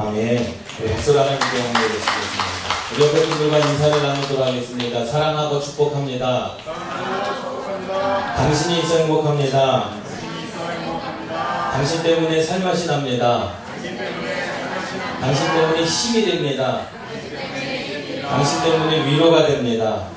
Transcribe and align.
아멘. 0.00 0.54
우리 0.80 0.92
박수를 0.92 1.20
하나님께 1.20 1.58
영광을 1.58 1.88
드리겠습니다. 1.88 2.44
우리 2.94 3.04
옆에 3.04 3.26
분들과 3.26 3.58
인사를 3.58 4.00
나누도록 4.00 4.46
하겠습니다. 4.46 5.04
사랑하고 5.04 5.60
축복합니다. 5.60 6.52
당신이 8.36 8.78
있어 8.78 8.98
행복합니다. 8.98 9.90
당신 11.72 12.02
때문에 12.04 12.40
살맛이 12.40 12.86
납니다. 12.86 13.54
당신 15.20 15.46
때문에 15.48 15.82
힘이 15.82 16.26
됩니다. 16.26 16.82
당신 18.22 18.62
때문에 18.62 19.04
위로가 19.04 19.48
됩니다. 19.48 20.10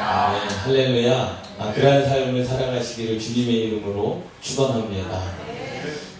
아멘. 0.00 0.48
할렐루야. 0.64 1.42
아, 1.58 1.72
그러한 1.74 2.08
삶을 2.08 2.42
살아가시기를 2.42 3.20
주님의 3.20 3.54
이름으로 3.54 4.22
축원합니다. 4.40 5.10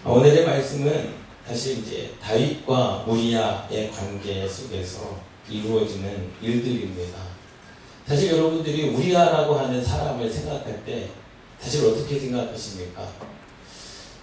아, 0.04 0.10
오늘의 0.10 0.44
말씀은 0.44 1.27
사실 1.48 1.78
이제 1.78 2.14
다윗과 2.22 3.04
우리야의 3.06 3.90
관계 3.90 4.46
속에서 4.46 5.18
이루어지는 5.48 6.30
일들입니다. 6.42 7.18
사실 8.06 8.32
여러분들이 8.32 8.90
우리야라고 8.90 9.54
하는 9.54 9.82
사람을 9.82 10.30
생각할 10.30 10.84
때 10.84 11.08
사실 11.58 11.86
어떻게 11.86 12.20
생각하십니까? 12.20 13.08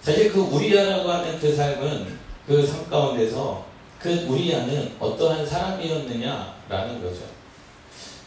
사실 0.02 0.32
그 0.32 0.40
우리야라고 0.40 1.10
하는 1.10 1.36
그 1.40 1.52
삶은 1.54 2.16
그 2.46 2.64
삶 2.64 2.88
가운데서 2.88 3.66
그 3.98 4.24
우리야는 4.28 4.94
어떠한 5.00 5.44
사람이었느냐라는 5.44 7.02
거죠. 7.02 7.22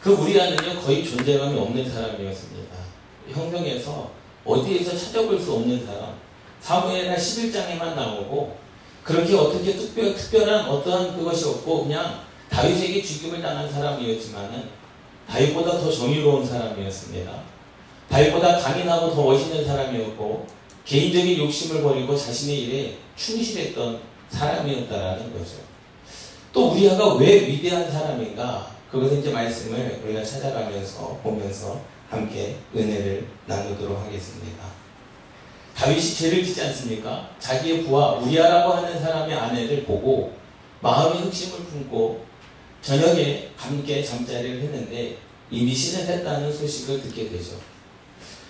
그 0.02 0.12
우리야는요 0.12 0.82
거의 0.82 1.06
존재감이 1.06 1.58
없는 1.58 1.90
사람이었습니다. 1.90 2.76
성경에서 3.34 4.12
어디에서 4.44 4.98
찾아볼 4.98 5.40
수 5.40 5.54
없는 5.54 5.86
사람. 5.86 6.16
사무엘하 6.60 7.16
11장에만 7.16 7.96
나오고 7.96 8.59
그렇게 9.10 9.36
어떻게 9.36 9.76
특별, 9.76 10.14
특별한 10.14 10.70
어떠한 10.70 11.18
그것이 11.18 11.46
없고 11.46 11.86
그냥 11.86 12.20
다윗에게 12.48 13.02
죽임을 13.02 13.42
당한 13.42 13.68
사람이었지만은 13.68 14.66
다윗보다 15.28 15.80
더 15.80 15.92
정의로운 15.92 16.46
사람이었습니다. 16.46 17.32
다윗보다 18.08 18.60
강인하고 18.60 19.16
더 19.16 19.24
멋있는 19.24 19.66
사람이었고 19.66 20.46
개인적인 20.86 21.40
욕심을 21.40 21.82
버리고 21.82 22.16
자신의 22.16 22.62
일에 22.62 22.98
충실했던 23.16 24.00
사람이었다라는 24.30 25.34
거죠. 25.34 25.56
또 26.54 26.70
우리아가 26.70 27.16
왜 27.16 27.48
위대한 27.48 27.92
사람인가? 27.92 28.76
그것은 28.92 29.22
이제 29.22 29.32
말씀을 29.32 30.04
우리가 30.06 30.24
찾아가면서 30.24 31.20
보면서 31.24 31.82
함께 32.12 32.58
은혜를 32.76 33.26
나누도록 33.48 34.06
하겠습니다. 34.06 34.66
다윗이 35.80 36.14
죄를 36.14 36.44
짓지 36.44 36.62
않습니까? 36.62 37.30
자기의 37.40 37.86
부하 37.86 38.12
우리아라고 38.16 38.74
하는 38.74 39.00
사람의 39.00 39.34
아내를 39.34 39.86
보고 39.86 40.34
마음의 40.82 41.22
흑심을 41.22 41.60
품고 41.60 42.26
저녁에 42.82 43.50
함께 43.56 44.04
잠자리를 44.04 44.62
했는데 44.62 45.18
이미 45.50 45.74
신을 45.74 46.06
했다는 46.06 46.52
소식을 46.52 47.02
듣게 47.04 47.30
되죠. 47.30 47.54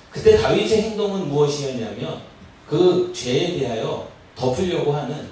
그때 0.10 0.38
다윗의 0.38 0.82
행동은 0.82 1.28
무엇이었냐면 1.30 2.24
그 2.68 3.14
죄에 3.16 3.60
대하여 3.60 4.10
덮으려고 4.36 4.92
하는 4.92 5.30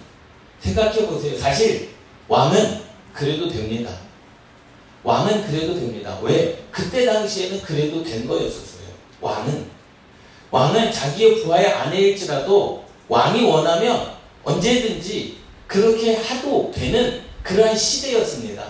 생각해 0.59 1.07
보세요. 1.07 1.35
사실 1.39 1.89
왕은 2.27 2.79
그래도 3.11 3.49
됩니다. 3.49 3.91
왕은 5.03 5.47
그래도 5.47 5.73
됩니다. 5.73 6.19
왜? 6.21 6.63
그때 6.69 7.07
당시에는 7.07 7.59
그래도 7.61 8.03
된 8.03 8.27
거였었어요. 8.27 8.87
왕은. 9.19 9.76
왕은 10.51 10.91
자기의 10.91 11.43
부하의 11.43 11.67
아내일지라도 11.67 12.83
왕이 13.07 13.43
원하면 13.43 14.13
언제든지 14.43 15.37
그렇게 15.67 16.15
하도 16.15 16.71
되는 16.73 17.21
그러한 17.43 17.75
시대였습니다. 17.75 18.63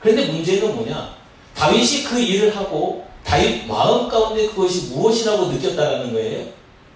그런데 0.00 0.26
문제는 0.26 0.74
뭐냐? 0.74 1.16
다윗이 1.54 2.04
그 2.04 2.20
일을 2.20 2.54
하고 2.54 3.06
다윗 3.24 3.66
마음 3.66 4.08
가운데 4.08 4.46
그것이 4.48 4.92
무엇이라고 4.92 5.46
느꼈다라는 5.46 6.12
거예요? 6.12 6.46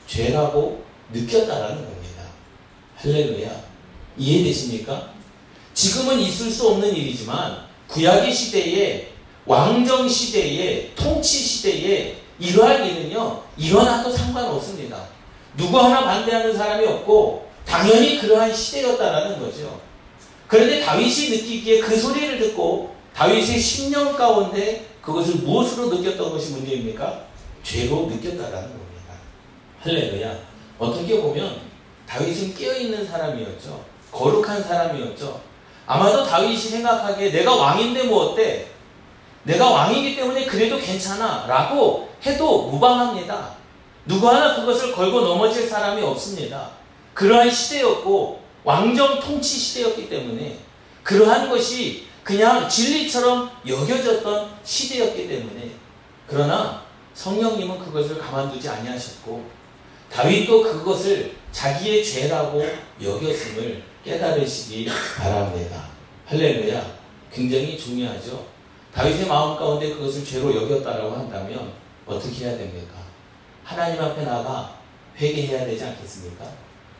죄라고 0.07 0.83
느꼈다라는 1.13 1.77
겁니다. 1.77 2.23
할렐루야. 2.97 3.51
이해되십니까? 4.19 5.11
지금은 5.73 6.21
있을 6.21 6.51
수 6.51 6.69
없는 6.69 6.95
일이지만 6.95 7.65
구약의 7.89 8.33
시대에 8.33 9.09
왕정 9.47 10.09
시대에 10.09 10.91
통치 10.95 11.39
시대에 11.39 12.17
이러한 12.41 12.85
일은요 12.85 13.43
일어나도 13.57 14.11
상관없습니다. 14.11 15.05
누구 15.57 15.79
하나 15.79 16.05
반대하는 16.05 16.57
사람이 16.57 16.87
없고 16.87 17.49
당연히 17.65 18.19
그러한 18.19 18.53
시대였다라는 18.53 19.39
거죠. 19.39 19.81
그런데 20.49 20.81
다윗이 20.81 21.31
느끼기에 21.31 21.81
그 21.81 21.97
소리를 21.97 22.39
듣고 22.39 22.97
다윗의 23.15 23.61
심령 23.61 24.17
가운데 24.17 24.87
그것을 25.03 25.37
무엇으로 25.37 25.89
느꼈던 25.89 26.33
것이 26.33 26.53
문제입니까? 26.53 27.27
죄로 27.63 28.07
느꼈다라는 28.07 28.69
겁니다. 28.71 29.15
할렐루야. 29.81 30.37
어떻게 30.79 31.21
보면 31.21 31.61
다윗은 32.09 32.55
깨어있는 32.55 33.07
사람이었죠. 33.07 33.85
거룩한 34.11 34.65
사람이었죠. 34.65 35.41
아마도 35.87 36.25
다윗이 36.25 36.57
생각하기에 36.57 37.31
내가 37.31 37.55
왕인데 37.55 38.05
뭐 38.05 38.31
어때? 38.31 38.67
내가 39.45 39.71
왕이기 39.71 40.17
때문에 40.17 40.47
그래도 40.47 40.79
괜찮아. 40.79 41.47
라고 41.47 42.10
해도 42.25 42.69
무방합니다. 42.69 43.55
누구 44.07 44.29
하나 44.29 44.57
그것을 44.57 44.93
걸고 44.93 45.21
넘어질 45.21 45.69
사람이 45.69 46.03
없습니다. 46.03 46.71
그러한 47.15 47.51
시대였고 47.51 48.41
왕정 48.65 49.21
통치 49.21 49.59
시대였기 49.59 50.09
때문에 50.09 50.59
그러한 51.03 51.49
것이 51.49 52.07
그냥 52.23 52.69
진리처럼 52.69 53.51
여겨졌던 53.67 54.51
시대였기 54.65 55.29
때문에 55.29 55.71
그러나 56.27 56.83
성령님은 57.15 57.79
그것을 57.79 58.19
가만두지 58.19 58.69
아니하셨고 58.69 59.45
다윗도 60.13 60.63
그것을 60.63 61.37
자기의 61.53 62.05
죄라고 62.05 62.65
여겼음을 63.03 63.83
깨달으시기 64.05 64.89
바랍니다. 65.17 65.89
할렐루야. 66.27 67.01
굉장히 67.33 67.79
중요하죠. 67.79 68.45
다윗의 68.95 69.27
마음 69.27 69.57
가운데 69.57 69.91
그것을 69.91 70.25
죄로 70.25 70.55
여겼다라고 70.55 71.13
한다면 71.13 71.73
어떻게 72.11 72.47
해야 72.47 72.57
됩니까? 72.57 72.95
하나님 73.65 74.01
앞에 74.03 74.25
나가 74.25 74.79
회개해야 75.17 75.65
되지 75.67 75.85
않겠습니까? 75.85 76.45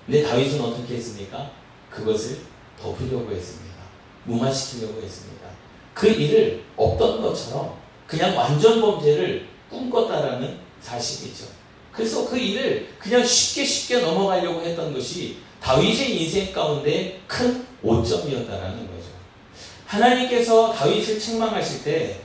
근데 0.07 0.23
다윗은 0.23 0.61
어떻게 0.61 0.97
했습니까? 0.97 1.51
그것을 1.91 2.39
덮으려고 2.81 3.31
했습니다. 3.31 3.77
무마시키려고 4.25 5.03
했습니다. 5.03 5.47
그 5.95 6.09
일을 6.09 6.63
없던 6.77 7.23
것처럼 7.23 7.77
그냥 8.07 8.37
완전 8.37 8.81
범죄를 8.81 9.49
꿈꿨다라는 9.69 10.59
사실이죠. 10.81 11.47
그래서 11.93 12.29
그 12.29 12.39
일을 12.39 12.89
그냥 12.99 13.25
쉽게 13.25 13.65
쉽게 13.65 14.01
넘어가려고 14.01 14.63
했던 14.63 14.93
것이 14.93 15.39
다윗의 15.61 16.23
인생 16.23 16.53
가운데 16.53 17.21
큰 17.27 17.67
오점이었다라는 17.83 18.87
거죠. 18.87 19.11
하나님께서 19.87 20.73
다윗을 20.73 21.19
책망하실 21.19 21.85
때, 21.85 22.21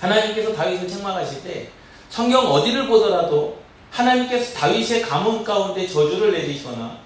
하나님께서 0.00 0.54
다윗을 0.54 0.88
책망하실 0.88 1.42
때, 1.42 1.70
성경 2.10 2.44
어디를 2.46 2.88
보더라도 2.88 3.56
하나님께서 3.90 4.52
다윗의 4.54 5.02
가문 5.02 5.44
가운데 5.44 5.86
저주를 5.86 6.32
내리거나 6.32 6.98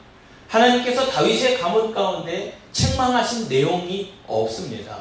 하나님께서 0.49 1.07
다윗의 1.11 1.59
가문 1.59 1.93
가운데 1.93 2.59
책망하신 2.73 3.49
내용이 3.49 4.15
없습니다. 4.27 4.99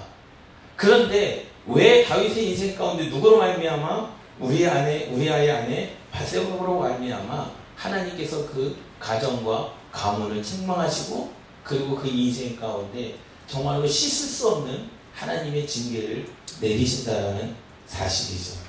그런데 0.76 1.48
왜 1.66 2.04
다윗의 2.04 2.50
인생 2.50 2.76
가운데 2.76 3.06
누구로 3.06 3.38
말미암아 3.38 4.14
우리 4.40 4.68
아내 4.68 5.08
우리 5.12 5.30
아이 5.30 5.50
아내 5.50 5.96
바세바로 6.12 6.80
말미암아 6.80 7.52
하나님께서 7.76 8.46
그 8.48 8.76
가정과 9.00 9.72
가문을 9.92 10.44
책망하시고 10.44 11.32
그리고 11.64 11.96
그 11.96 12.10
인생 12.10 12.58
가운데 12.58 13.16
정말로 13.48 13.88
씻을 13.88 14.28
수 14.28 14.50
없는 14.50 14.90
하나님의 15.14 15.66
징계를 15.66 16.28
내리신다라는 16.60 17.56
사실이죠. 17.86 18.63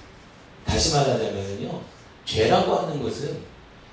다시 0.66 0.94
말하자면요. 0.94 1.80
죄라고 2.24 2.74
하는 2.76 3.02
것은 3.02 3.38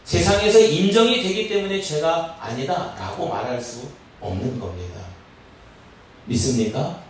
세상에서 0.04 0.60
인정이 0.60 1.22
되기 1.22 1.48
때문에 1.48 1.82
죄가 1.82 2.38
아니다 2.40 2.96
라고 2.98 3.28
말할 3.28 3.62
수 3.62 3.88
없는 4.20 4.60
겁니다. 4.60 5.00
믿습니까? 6.26 7.02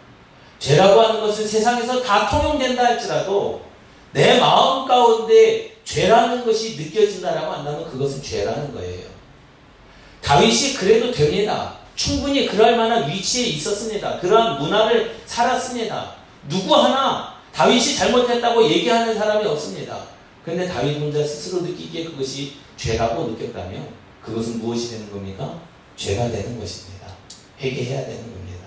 죄라고 0.59 1.01
하는 1.01 1.21
것은 1.21 1.47
세상에서 1.47 2.01
다 2.01 2.29
통용된다 2.29 2.83
할지라도 2.83 3.61
내 4.11 4.39
마음 4.39 4.87
가운데 4.87 5.77
죄라는 5.83 6.45
것이 6.45 6.77
느껴진다라고 6.77 7.51
한다면 7.51 7.89
그것은 7.89 8.21
죄라는 8.21 8.73
거예요. 8.73 9.09
다윗이 10.21 10.73
그래도 10.75 11.11
됩니다. 11.11 11.77
충분히 11.95 12.45
그럴 12.45 12.77
만한 12.77 13.09
위치에 13.09 13.47
있었습니다. 13.47 14.19
그러한 14.19 14.59
문화를 14.59 15.21
살았습니다. 15.25 16.15
누구 16.47 16.75
하나 16.75 17.35
다윗이 17.61 17.95
잘못했다고 17.95 18.67
얘기하는 18.71 19.13
사람이 19.13 19.45
없습니다. 19.45 19.99
그런데 20.43 20.67
다윗 20.67 20.99
혼자 20.99 21.23
스스로 21.23 21.61
느끼기에 21.61 22.05
그것이 22.05 22.53
죄라고 22.75 23.25
느꼈다면 23.25 23.87
그것은 24.23 24.57
무엇이 24.57 24.89
되는 24.89 25.11
겁니까? 25.11 25.59
죄가 25.95 26.31
되는 26.31 26.59
것입니다. 26.59 27.05
회개해야 27.59 28.07
되는 28.07 28.21
겁니다. 28.23 28.65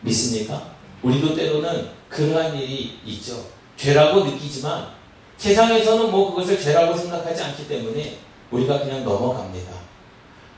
믿습니까? 0.00 0.72
우리도 1.02 1.34
때로는 1.34 1.90
그러한 2.08 2.56
일이 2.56 2.98
있죠. 3.04 3.44
죄라고 3.76 4.24
느끼지만 4.24 4.88
세상에서는 5.36 6.10
뭐 6.10 6.30
그것을 6.30 6.58
죄라고 6.58 6.96
생각하지 6.96 7.42
않기 7.42 7.68
때문에 7.68 8.20
우리가 8.50 8.80
그냥 8.80 9.04
넘어갑니다. 9.04 9.70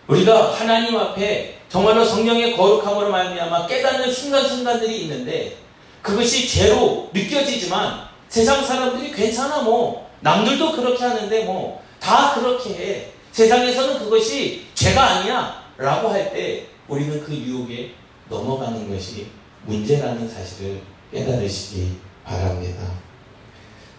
우리가 0.07 0.53
하나님 0.53 0.97
앞에 0.97 1.59
정말로 1.69 2.05
성령의 2.05 2.57
거룩함으로 2.57 3.11
말미암아 3.11 3.67
깨닫는 3.67 4.13
순간순간들이 4.13 5.03
있는데 5.03 5.62
그것이 6.03 6.49
죄로 6.49 7.09
느껴지지만 7.13 8.09
세상 8.29 8.65
사람들이 8.65 9.13
괜찮아 9.13 9.63
뭐 9.63 10.11
남들도 10.21 10.73
그렇게 10.73 11.05
하는데 11.05 11.45
뭐 11.45 11.83
다 12.03 12.35
그렇게 12.35 12.75
해 12.75 13.07
세상에서는 13.31 14.01
그것이 14.01 14.67
죄가 14.75 15.01
아니야 15.03 15.63
라고 15.79 16.09
할 16.09 16.33
때 16.33 16.67
우리는 16.89 17.23
그 17.25 17.33
유혹에 17.33 17.93
넘어가는 18.29 18.91
것이 18.93 19.29
문제라는 19.67 20.29
사실을 20.29 20.81
깨달으시기 21.13 21.97
바랍니다. 22.25 22.83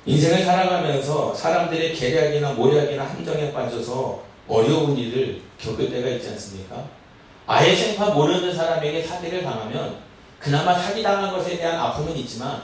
인생을 0.06 0.44
살아가면서 0.44 1.34
사람들의 1.34 1.94
계략이나 1.94 2.52
모략이나 2.52 3.06
함정에 3.06 3.54
빠져서 3.54 4.22
어려운 4.50 4.98
일을 4.98 5.42
겪을 5.58 5.90
때가 5.90 6.10
있지 6.10 6.28
않습니까? 6.32 6.84
아예 7.48 7.74
생파 7.74 8.10
모르는 8.10 8.54
사람에게 8.54 9.02
사기를 9.02 9.44
당하면 9.44 10.00
그나마 10.44 10.78
사기당한 10.78 11.32
것에 11.32 11.56
대한 11.56 11.80
아픔은 11.80 12.18
있지만 12.18 12.64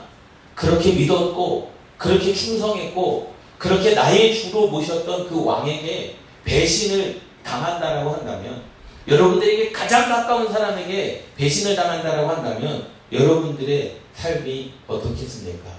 그렇게 0.54 0.92
믿었고 0.92 1.72
그렇게 1.96 2.34
충성했고 2.34 3.32
그렇게 3.56 3.94
나의 3.94 4.38
주로 4.38 4.68
모셨던 4.68 5.28
그 5.30 5.42
왕에게 5.42 6.16
배신을 6.44 7.22
당한다라고 7.42 8.10
한다면 8.10 8.62
여러분들에게 9.08 9.72
가장 9.72 10.10
가까운 10.10 10.52
사람에게 10.52 11.24
배신을 11.38 11.74
당한다라고 11.74 12.28
한다면 12.28 12.88
여러분들의 13.10 13.96
삶이 14.14 14.74
어떻겠습니까? 14.86 15.70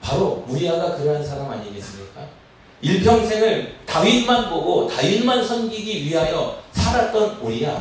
바로 0.00 0.44
무리아가 0.48 0.96
그러한 0.96 1.24
사람 1.24 1.52
아니겠습니까? 1.52 2.26
일평생을 2.80 3.76
다윗만 3.86 4.50
보고 4.50 4.88
다윗만 4.88 5.46
섬기기 5.46 6.04
위하여 6.04 6.60
살았던 6.72 7.38
우리아. 7.42 7.80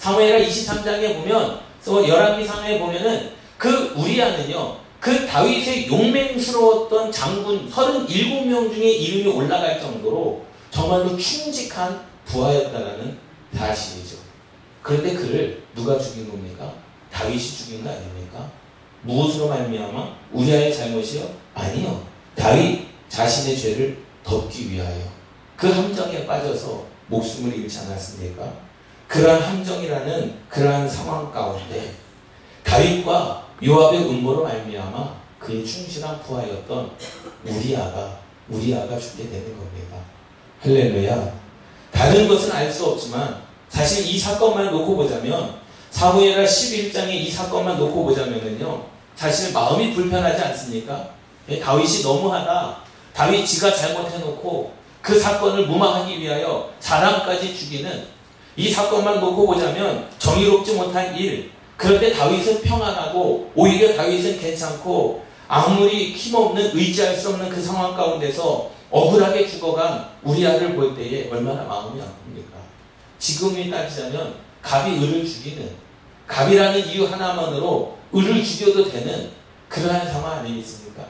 사무엘하 0.00 0.44
23장에 0.44 1.14
보면 1.14 1.63
또 1.84 2.06
열왕기 2.06 2.46
상에 2.46 2.78
보면은 2.78 3.32
그 3.58 3.92
우리아는요. 3.96 4.76
그 5.00 5.26
다윗의 5.26 5.86
용맹스러웠던 5.88 7.12
장군 7.12 7.70
37명 7.70 8.74
중에 8.74 8.90
이름이 8.90 9.30
올라갈 9.36 9.78
정도로 9.80 10.44
정말로 10.70 11.16
충직한 11.16 12.06
부하였다라는 12.24 13.18
사실이죠. 13.54 14.16
그런데 14.82 15.12
그를 15.12 15.62
누가 15.74 15.98
죽인 15.98 16.30
겁니까? 16.30 16.72
다윗이 17.12 17.38
죽인 17.38 17.84
거 17.84 17.90
아닙니까? 17.90 18.50
무엇으로 19.02 19.48
말미암아 19.48 20.16
우리아의 20.32 20.74
잘못이요? 20.74 21.28
아니요. 21.54 22.02
다윗 22.34 22.86
자신의 23.08 23.58
죄를 23.58 23.98
덮기 24.24 24.70
위하여 24.72 25.00
그 25.56 25.70
함정에 25.70 26.26
빠져서 26.26 26.86
목숨을 27.08 27.54
잃지 27.54 27.78
않았습니까? 27.80 28.63
그러한 29.14 29.42
함정이라는 29.42 30.34
그러한 30.48 30.88
상황 30.88 31.30
가운데 31.30 31.92
다윗과 32.64 33.46
요압의 33.64 34.00
음모로 34.00 34.42
말미암아 34.42 35.14
그의 35.38 35.64
충실한 35.64 36.20
부하였던 36.20 36.90
우리아가 37.46 38.18
우리아가 38.48 38.98
죽게 38.98 39.28
되는 39.28 39.56
겁니다. 39.56 39.98
할렐루야. 40.60 41.32
다른 41.92 42.26
것은 42.26 42.50
알 42.50 42.72
수 42.72 42.86
없지만 42.86 43.40
사실 43.68 44.04
이 44.04 44.18
사건만 44.18 44.72
놓고 44.72 44.96
보자면 44.96 45.60
사무엘하 45.92 46.44
11장의 46.44 47.10
이 47.10 47.30
사건만 47.30 47.78
놓고 47.78 48.06
보자면요 48.06 48.84
사실 49.14 49.52
마음이 49.52 49.94
불편하지 49.94 50.42
않습니까? 50.42 51.10
예, 51.48 51.60
다윗이 51.60 52.02
너무하다. 52.02 52.78
다윗 53.14 53.46
지가 53.46 53.72
잘못해놓고 53.72 54.72
그 55.00 55.20
사건을 55.20 55.68
무마하기 55.68 56.18
위하여 56.18 56.72
사람까지 56.80 57.56
죽이는 57.56 58.13
이 58.56 58.70
사건만 58.70 59.20
놓고 59.20 59.46
보자면 59.46 60.08
정의롭지 60.18 60.74
못한 60.74 61.16
일. 61.16 61.50
그런데 61.76 62.12
다윗은 62.12 62.62
평안하고 62.62 63.50
오히려 63.54 63.94
다윗은 63.96 64.38
괜찮고 64.38 65.24
아무리 65.48 66.12
힘없는 66.12 66.70
의지할 66.74 67.16
수 67.16 67.30
없는 67.30 67.48
그 67.48 67.60
상황 67.60 67.94
가운데서 67.94 68.70
억울하게 68.90 69.46
죽어간 69.48 70.08
우리 70.22 70.46
아들 70.46 70.74
볼 70.76 70.94
때에 70.94 71.28
얼마나 71.30 71.64
마음이 71.64 72.00
아픕니까? 72.00 72.54
지금이 73.18 73.70
따지자면 73.70 74.34
갑이 74.62 75.02
을을 75.02 75.26
죽이는 75.26 75.68
갑이라는 76.26 76.86
이유 76.88 77.04
하나만으로 77.04 77.98
을을 78.14 78.44
죽여도 78.44 78.88
되는 78.90 79.30
그러한 79.68 80.10
상황 80.10 80.38
아니겠습니까? 80.38 81.04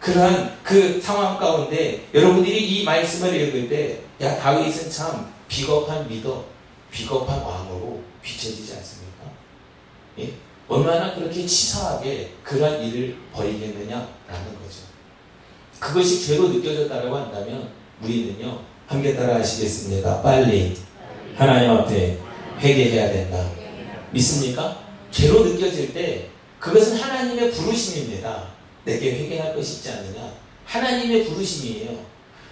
그러한 0.00 0.58
그 0.62 1.00
상황 1.00 1.36
가운데 1.36 2.06
여러분들이 2.14 2.58
이 2.58 2.84
말씀을 2.84 3.34
읽을 3.34 3.68
때, 3.68 4.00
야, 4.22 4.38
다윗은 4.38 4.90
참 4.90 5.30
비겁한 5.46 6.08
리더, 6.08 6.42
비겁한 6.90 7.40
왕으로 7.40 8.00
비춰지지 8.22 8.74
않습니까? 8.74 9.24
예? 10.18 10.32
얼마나 10.68 11.14
그렇게 11.14 11.46
치사하게 11.46 12.34
그러한 12.44 12.82
일을 12.84 13.16
벌이겠느냐라는 13.32 14.08
거죠. 14.28 14.82
그것이 15.78 16.26
죄로 16.26 16.48
느껴졌다고 16.48 17.16
한다면 17.16 17.70
우리는요, 18.02 18.60
함께 18.86 19.16
따라 19.16 19.36
하시겠습니다. 19.36 20.22
빨리 20.22 20.76
하나님 21.36 21.70
앞에 21.70 22.18
회개해야 22.58 23.12
된다. 23.12 23.50
믿습니까? 24.10 24.78
죄로 25.10 25.44
느껴질 25.44 25.94
때 25.94 26.30
그것은 26.58 26.96
하나님의 26.98 27.50
부르심입니다. 27.52 28.48
내게 28.84 29.12
회개할 29.12 29.54
것이 29.54 29.76
있지 29.76 29.90
않느냐? 29.90 30.32
하나님의 30.66 31.24
부르심이에요. 31.24 31.98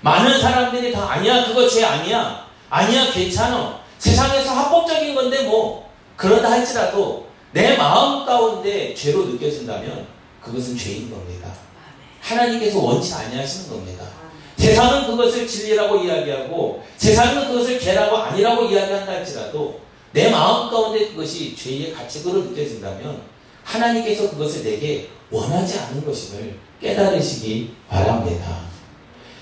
많은 0.00 0.40
사람들이 0.40 0.92
다 0.92 1.10
아니야, 1.12 1.46
그거 1.46 1.68
죄 1.68 1.84
아니야. 1.84 2.46
아니야, 2.70 3.12
괜찮아. 3.12 3.77
세상에서 3.98 4.52
합법적인 4.52 5.14
건데 5.14 5.42
뭐 5.42 5.90
그런다 6.16 6.50
할지라도 6.50 7.26
내 7.52 7.76
마음 7.76 8.24
가운데 8.24 8.94
죄로 8.94 9.24
느껴진다면 9.24 10.06
그것은 10.42 10.76
죄인 10.76 11.10
겁니다. 11.10 11.52
하나님께서 12.20 12.78
원치 12.78 13.14
아니하시는 13.14 13.70
겁니다. 13.70 14.04
세상은 14.56 15.06
그것을 15.06 15.46
진리라고 15.46 15.98
이야기하고 16.02 16.82
세상은 16.96 17.48
그것을 17.48 17.78
죄라고 17.78 18.16
아니라고 18.16 18.64
이야기한다 18.64 19.12
할지라도 19.12 19.80
내 20.12 20.30
마음 20.30 20.70
가운데 20.70 21.08
그것이 21.08 21.54
죄의 21.54 21.92
가책으로 21.92 22.42
느껴진다면 22.44 23.22
하나님께서 23.62 24.30
그것을 24.30 24.64
내게 24.64 25.08
원하지 25.30 25.78
않은 25.78 26.04
것임을 26.04 26.56
깨달으시기 26.80 27.74
바랍니다. 27.88 28.62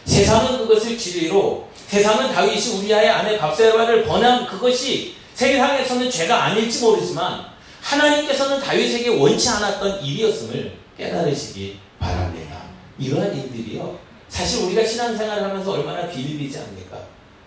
세상은 0.05 0.59
그것을 0.59 0.99
진리로 0.99 1.66
세상은 1.87 2.33
다윗이 2.33 2.79
우리아의 2.79 3.09
아내 3.09 3.39
밥세바를 3.39 4.05
번한 4.05 4.47
그것이 4.47 5.15
세상에서는 5.35 6.11
죄가 6.11 6.45
아닐지 6.45 6.81
모르지만 6.81 7.45
하나님께서는 7.81 8.61
다윗에게 8.61 9.11
원치 9.11 9.49
않았던 9.49 10.03
일이었음을 10.03 10.77
깨달으시기 10.97 11.79
바랍니다. 11.99 12.63
이러한 12.99 13.37
일들이요. 13.37 13.99
사실 14.29 14.65
우리가 14.65 14.85
신앙생활을 14.85 15.45
하면서 15.45 15.73
얼마나 15.73 16.09
비일비지 16.09 16.59
않습니까? 16.59 16.99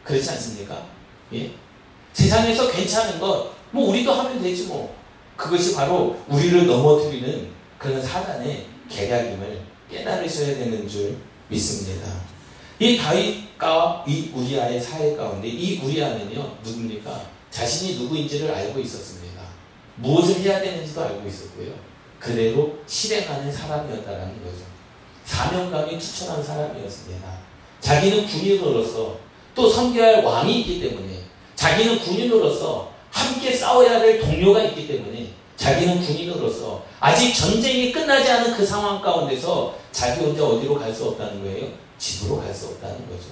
그렇지 0.03 0.29
않습니까? 0.29 0.85
예? 1.33 1.51
세상에서 2.13 2.71
괜찮은 2.71 3.19
것, 3.19 3.51
뭐 3.71 3.89
우리도 3.89 4.11
하면 4.11 4.41
되지 4.41 4.63
뭐. 4.63 4.97
그것이 5.35 5.75
바로 5.75 6.17
우리를 6.27 6.67
넘어뜨리는 6.67 7.49
그런 7.77 8.01
사단의 8.01 8.65
계략임을 8.89 9.61
깨달으셔야 9.89 10.55
되는 10.55 10.87
줄 10.87 11.17
믿습니다. 11.47 12.07
이 12.79 12.97
다윗과 12.97 14.05
이 14.07 14.31
우리아의 14.33 14.79
사회 14.81 15.15
가운데 15.15 15.47
이 15.47 15.79
우리아는요 15.79 16.57
누굽니까? 16.63 17.21
자신이 17.51 17.99
누구인지를 17.99 18.51
알고 18.53 18.79
있었습니다. 18.79 19.41
무엇을 19.95 20.35
해야 20.41 20.61
되는지도 20.61 21.01
알고 21.01 21.27
있었고요. 21.27 21.73
그대로 22.19 22.77
실행하는 22.87 23.51
사람이었다라는 23.51 24.43
거죠. 24.43 24.63
사명감이 25.25 25.97
투철한 25.99 26.41
사람이었습니다. 26.43 27.27
자기는 27.81 28.25
군인으로서 28.27 29.17
또 29.55 29.69
섬겨야 29.69 30.17
할 30.17 30.23
왕이 30.23 30.61
있기 30.61 30.79
때문에 30.81 31.19
자기는 31.55 31.99
군인으로서 31.99 32.91
함께 33.11 33.53
싸워야 33.53 33.99
될 33.99 34.21
동료가 34.21 34.63
있기 34.63 34.87
때문에 34.87 35.27
자기는 35.57 36.01
군인으로서 36.01 36.85
아직 37.01 37.33
전쟁이 37.33 37.91
끝나지 37.91 38.31
않은 38.31 38.55
그 38.55 38.65
상황 38.65 39.01
가운데서 39.01 39.75
자기 39.91 40.21
혼자 40.21 40.45
어디로 40.45 40.79
갈 40.79 40.93
수 40.93 41.05
없다는 41.09 41.41
거예요? 41.43 41.67
집으로 41.99 42.41
갈 42.41 42.53
수 42.53 42.67
없다는 42.69 43.07
거죠. 43.07 43.27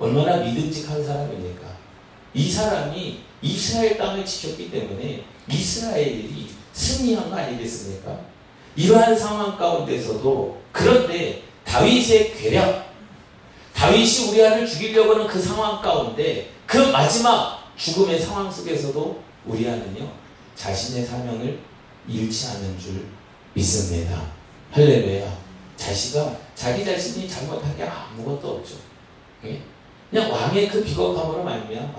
얼마나 0.00 0.38
믿음직한 0.38 1.04
사람입니까? 1.04 1.66
이 2.34 2.50
사람이 2.50 3.20
이스라엘 3.42 3.96
땅을 3.96 4.24
지켰기 4.24 4.70
때문에 4.70 5.24
이스라엘이 5.48 6.48
승리한 6.72 7.30
거 7.30 7.36
아니겠습니까? 7.36 8.18
이러한 8.76 9.16
상황 9.16 9.56
가운데서도 9.56 10.60
그런데 10.72 11.42
다윗의 11.64 12.34
괴력, 12.34 12.86
다윗이 13.74 14.30
우리아를 14.30 14.66
죽이려고 14.66 15.14
하는 15.14 15.26
그 15.26 15.40
상황 15.40 15.80
가운데 15.82 16.50
그 16.66 16.78
마지막 16.78 17.72
죽음의 17.76 18.20
상황 18.20 18.50
속에서도 18.50 19.22
우리아는요 19.46 20.10
자신의 20.54 21.04
사명을 21.06 21.58
잃지 22.08 22.46
않는 22.48 22.78
줄 22.78 23.06
믿습니다. 23.54 24.30
할렐루야. 24.72 25.38
자식가 25.76 26.36
자기 26.58 26.84
자신이 26.84 27.28
잘못한 27.28 27.76
게 27.76 27.84
아무것도 27.84 28.56
없죠. 28.56 28.74
예? 29.44 29.62
그냥 30.10 30.32
왕의 30.32 30.68
그 30.68 30.82
비겁함으로 30.82 31.44
말미암아 31.44 31.94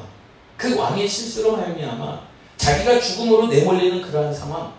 그 0.57 0.77
왕의 0.77 1.07
실수로 1.07 1.55
말미암아 1.55 2.19
자기가 2.57 2.99
죽음으로 2.99 3.47
내몰리는 3.47 4.01
그러한 4.01 4.33
상황 4.33 4.73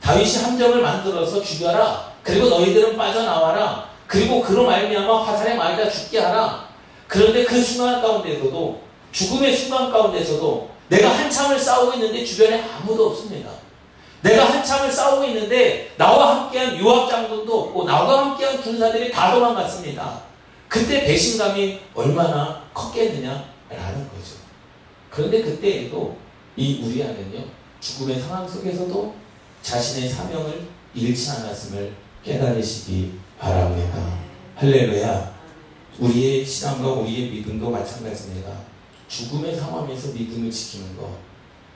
다윗이 0.00 0.36
함정을 0.38 0.80
만들어서 0.80 1.42
죽여라 1.42 2.14
그리고 2.22 2.48
너희들은 2.48 2.96
빠져나와라 2.96 3.90
그리고 4.06 4.40
그로 4.40 4.64
말미암아 4.64 5.24
화살에 5.26 5.54
맞아 5.56 5.90
죽게 5.90 6.20
하라 6.20 6.66
그런데 7.06 7.44
그 7.44 7.60
순간 7.60 8.00
가운데서도 8.00 8.80
죽음의 9.12 9.54
순간 9.54 9.90
가운데서도 9.90 10.70
내가 10.88 11.10
한참을 11.10 11.58
싸우고 11.58 11.94
있는데 11.94 12.24
주변에 12.24 12.62
아무도 12.62 13.10
없습니다. 13.10 13.50
내가 14.22 14.44
한참을 14.44 14.90
싸우고 14.90 15.24
있는데 15.26 15.92
나와 15.96 16.44
함께한 16.44 16.76
유학 16.78 17.08
장군도 17.08 17.60
없고 17.60 17.84
나와 17.84 18.30
함께한 18.30 18.60
군사들이 18.60 19.10
다 19.10 19.32
도망갔습니다. 19.32 20.22
그때 20.68 21.04
배신감이 21.04 21.80
얼마나 21.94 22.62
컸겠느냐라는 22.74 24.08
거죠. 24.08 24.36
그런데 25.10 25.42
그때에도 25.42 26.16
이 26.56 26.82
우리아는요 26.82 27.44
죽음의 27.80 28.20
상황 28.20 28.48
속에서도 28.48 29.14
자신의 29.62 30.10
사명을 30.10 30.68
잃지 30.94 31.30
않았음을 31.30 31.94
깨달으시기 32.24 33.18
바랍니다. 33.38 34.18
할렐루야. 34.56 35.38
우리의 36.00 36.44
신앙과 36.44 36.88
우리의 36.92 37.30
믿음도 37.30 37.70
마찬가지입니다. 37.70 38.52
죽음의 39.08 39.56
상황에서 39.56 40.12
믿음을 40.12 40.50
지키는 40.50 40.96
것. 40.96 41.27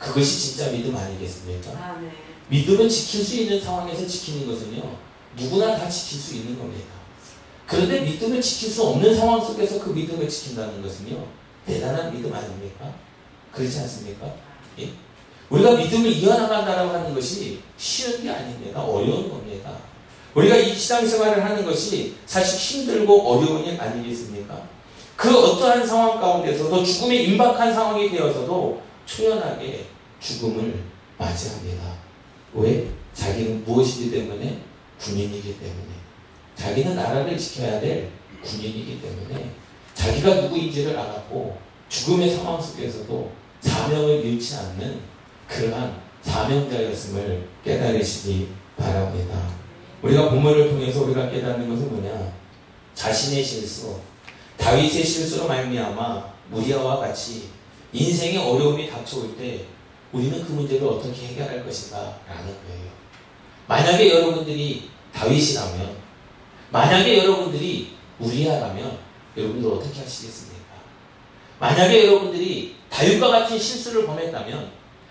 그것이 0.03 0.55
진짜 0.55 0.71
믿음 0.71 0.97
아니겠습니까? 0.97 1.71
아, 1.71 1.99
네. 2.01 2.11
믿음을 2.49 2.89
지킬 2.89 3.25
수 3.25 3.37
있는 3.37 3.61
상황에서 3.61 4.05
지키는 4.07 4.49
것은요, 4.49 4.83
누구나 5.37 5.77
다 5.79 5.89
지킬 5.89 6.19
수 6.19 6.35
있는 6.35 6.59
겁니다. 6.59 6.89
그런데 7.67 8.01
믿음을 8.01 8.43
지킬 8.43 8.69
수 8.69 8.83
없는 8.83 9.15
상황 9.15 9.41
속에서 9.41 9.79
그 9.79 9.91
믿음을 9.91 10.29
지킨다는 10.29 10.83
것은요, 10.83 11.25
대단한 11.65 12.13
믿음 12.13 12.35
아닙니까? 12.35 12.93
그렇지 13.53 13.79
않습니까? 13.79 14.35
예? 14.81 14.91
우리가 15.49 15.77
믿음을 15.77 16.11
이어나간다고 16.11 16.91
하는 16.91 17.15
것이 17.15 17.61
쉬운 17.77 18.23
게 18.23 18.31
아닙니다. 18.31 18.83
어려운 18.83 19.31
겁니다. 19.31 19.71
우리가 20.35 20.57
이 20.57 20.75
신앙생활을 20.75 21.45
하는 21.45 21.65
것이 21.65 22.15
사실 22.27 22.59
힘들고 22.59 23.31
어려운 23.31 23.65
일 23.65 23.81
아니겠습니까? 23.81 24.67
그 25.15 25.39
어떠한 25.39 25.87
상황 25.87 26.21
가운데서도 26.21 26.85
죽음에 26.85 27.17
임박한 27.17 27.73
상황이 27.73 28.11
되어서도 28.11 28.83
초연하게 29.07 29.92
죽음을 30.23 30.83
맞이합니다. 31.19 31.95
왜? 32.55 32.89
자기는 33.13 33.65
무엇이기 33.65 34.11
때문에? 34.11 34.63
군인이기 35.01 35.59
때문에. 35.59 36.03
자기는 36.55 36.95
나라를 36.95 37.37
지켜야 37.37 37.81
될 37.81 38.11
군인이기 38.43 39.01
때문에 39.01 39.51
자기가 39.95 40.43
누구인지를 40.43 40.97
알았고 40.99 41.59
죽음의 41.89 42.37
상황 42.37 42.61
속에서도 42.61 43.33
사명을 43.61 44.25
잃지 44.25 44.57
않는 44.57 45.01
그러한 45.49 46.01
사명자였음을 46.23 47.49
깨달으시기 47.65 48.49
바랍니다. 48.77 49.49
우리가 50.03 50.31
본문을 50.31 50.71
통해서 50.71 51.03
우리가 51.03 51.31
깨닫는 51.31 51.69
것은 51.69 51.91
뭐냐? 51.91 52.33
자신의 52.95 53.45
실수, 53.45 54.01
다윗의 54.57 55.05
실수로 55.05 55.47
말미암아 55.47 56.33
무리아와 56.51 56.99
같이 56.99 57.49
인생의 57.93 58.39
어려움이 58.39 58.89
닥쳐올 58.89 59.37
때 59.37 59.65
우리는 60.13 60.45
그 60.45 60.53
문제를 60.53 60.87
어떻게 60.87 61.29
해결할 61.29 61.65
것인가 61.65 62.19
라는 62.29 62.47
거예요. 62.47 62.93
만약에 63.67 64.11
여러분들이 64.11 64.91
다윗이라면 65.15 65.97
만약에 66.71 67.19
여러분들이 67.19 67.93
우리아라면 68.19 68.99
여러분들 69.37 69.71
어떻게 69.71 70.01
하시겠습니까? 70.01 70.63
만약에 71.59 72.07
여러분들이 72.07 72.77
다윗과 72.91 73.29
같은 73.29 73.59
실수를 73.59 74.07
범했다면 74.07 74.71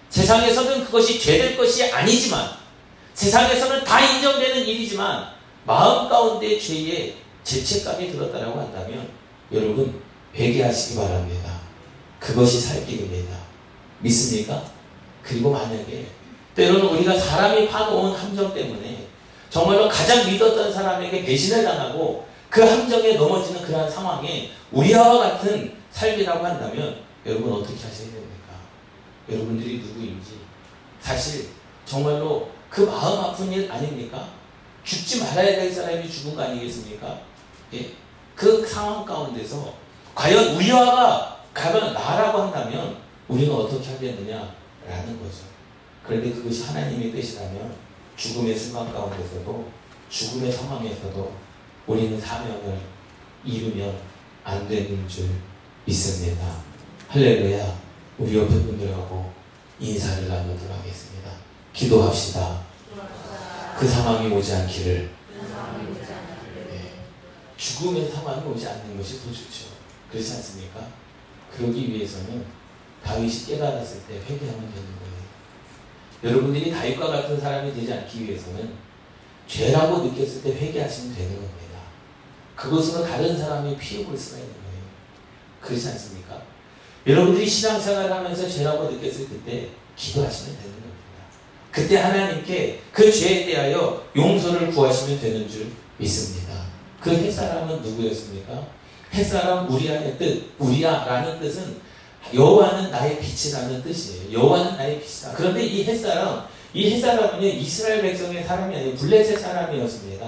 세상에서는 0.10 0.86
그것이 0.86 1.20
죄될 1.20 1.58
것이 1.58 1.92
아니지만 1.92 2.52
세상에서는 3.14 3.84
다 3.84 4.00
인정되는 4.00 4.68
일이지만 4.68 5.28
마음 5.66 6.10
가운데 6.10 6.60
죄에 6.60 7.16
죄책감이 7.44 8.12
들었다라고 8.12 8.60
한다면 8.60 9.10
여러분 9.52 10.02
회개하시기 10.36 10.96
바랍니다. 10.96 11.60
그것이 12.20 12.60
살 12.60 12.86
길입니다. 12.86 13.36
믿습니까? 14.00 14.71
그리고 15.24 15.52
만약에 15.52 16.08
때로는 16.56 16.86
우리가 16.88 17.18
사람이 17.18 17.68
파놓은 17.68 18.14
함정 18.14 18.54
때문에 18.54 19.08
정말로 19.50 19.88
가장 19.90 20.26
믿었던 20.30 20.72
사람에게 20.72 21.24
배신을 21.24 21.64
당하고 21.64 22.26
그 22.50 22.62
함정에 22.62 23.14
넘어지는 23.14 23.62
그러한 23.62 23.90
상황에 23.90 24.52
우리와 24.72 25.18
같은 25.20 25.74
삶이라고 25.92 26.46
한다면 26.46 26.98
여러분 27.26 27.54
어떻게 27.54 27.76
하셔야 27.76 28.08
됩니까? 28.08 28.56
여러분들이 29.30 29.80
누구인지 29.80 30.40
사실 31.00 31.50
정말로 31.86 32.50
그 32.70 32.82
마음 32.82 33.20
아픈 33.20 33.52
일 33.52 33.72
아닙니까? 33.72 34.30
죽지 34.84 35.22
말아야 35.22 35.58
될 35.58 35.72
사람이 35.72 36.10
죽은 36.10 36.36
거 36.36 36.44
아니겠습니까? 36.44 37.20
예? 37.74 37.92
그 38.36 38.66
상황 38.66 39.06
가운데서 39.06 39.74
과연 40.16 40.56
우리와가 40.56 41.44
가면 41.54 41.94
나라고 41.94 42.44
한다면 42.44 42.98
우리는 43.28 43.54
어떻게 43.54 43.92
하겠느냐 43.92 44.61
라는 44.88 45.20
거죠. 45.20 45.44
그런데 46.06 46.32
그것이 46.32 46.64
하나님의 46.64 47.12
뜻이라면 47.12 47.76
죽음의 48.16 48.58
순간 48.58 48.92
가운데서도 48.92 49.72
죽음의 50.10 50.52
상황에서도 50.52 51.34
우리는 51.88 52.20
사명을 52.20 52.80
이루면 53.44 53.98
안 54.44 54.68
되는 54.68 55.08
줄 55.08 55.30
믿습니다. 55.86 56.58
할렐루야. 57.08 57.80
우리 58.18 58.38
옆에 58.38 58.50
분들하고 58.50 59.32
인사를 59.80 60.28
나누도록 60.28 60.78
하겠습니다. 60.78 61.32
기도합시다. 61.74 62.62
그 63.80 63.88
상황이 63.88 64.32
오지 64.32 64.54
않기를. 64.54 65.10
네. 66.70 66.92
죽음의 67.58 68.12
상황이 68.12 68.46
오지 68.48 68.68
않는 68.68 68.98
것이 68.98 69.24
더 69.24 69.32
좋죠. 69.32 69.66
그렇지 70.12 70.34
않습니까? 70.34 70.88
그러기 71.52 71.92
위해서는 71.92 72.46
다윗이 73.06 73.46
깨달았을 73.48 74.02
때 74.08 74.16
회개하면 74.16 74.60
되는 74.60 74.72
거예요. 74.74 75.12
여러분들이 76.24 76.72
다윗과 76.72 77.08
같은 77.08 77.40
사람이 77.40 77.74
되지 77.74 77.94
않기 77.94 78.26
위해서는 78.26 78.74
죄라고 79.48 80.00
느꼈을 80.04 80.44
때 80.44 80.54
회개하시면 80.54 81.16
되는 81.16 81.36
겁니다. 81.36 81.80
그것으로 82.56 83.04
다른 83.06 83.38
사람이 83.38 83.76
피해 83.78 84.06
볼 84.06 84.18
수가 84.18 84.38
있는 84.38 84.54
거예요. 84.54 84.84
그렇지 85.62 85.88
않습니까? 85.90 86.42
여러분들이 87.08 87.48
신앙생활을 87.48 88.12
하면서 88.12 88.48
죄라고 88.48 88.90
느꼈을 88.92 89.28
때 89.44 89.70
기도하시면 89.96 90.58
되는 90.58 90.72
겁니다. 90.72 90.92
그때 91.72 91.98
하나님께 91.98 92.82
그 92.92 93.12
죄에 93.12 93.46
대하여 93.46 94.06
용서를 94.16 94.72
구하시면 94.72 95.20
되는 95.20 95.50
줄 95.50 95.72
믿습니다. 95.98 96.66
그 97.00 97.10
햇사람은 97.10 97.82
누구였습니까? 97.82 98.68
햇사람 99.14 99.70
우리아의 99.70 100.18
뜻, 100.18 100.52
우리아라는 100.60 101.40
뜻은 101.40 101.78
여호와는 102.34 102.92
나의 102.92 103.20
빛이라는 103.20 103.84
뜻이에요. 103.84 104.40
여호와는 104.40 104.78
나의 104.78 105.02
빛이다. 105.02 105.34
그런데 105.36 105.66
이 105.66 105.84
햇사람, 105.84 106.46
이 106.74 106.92
햇사람은 106.92 107.44
이스라엘 107.44 108.02
백성의 108.02 108.44
사람이 108.44 108.76
아니고 108.76 108.96
블레셋 108.96 109.40
사람이었습니다. 109.40 110.26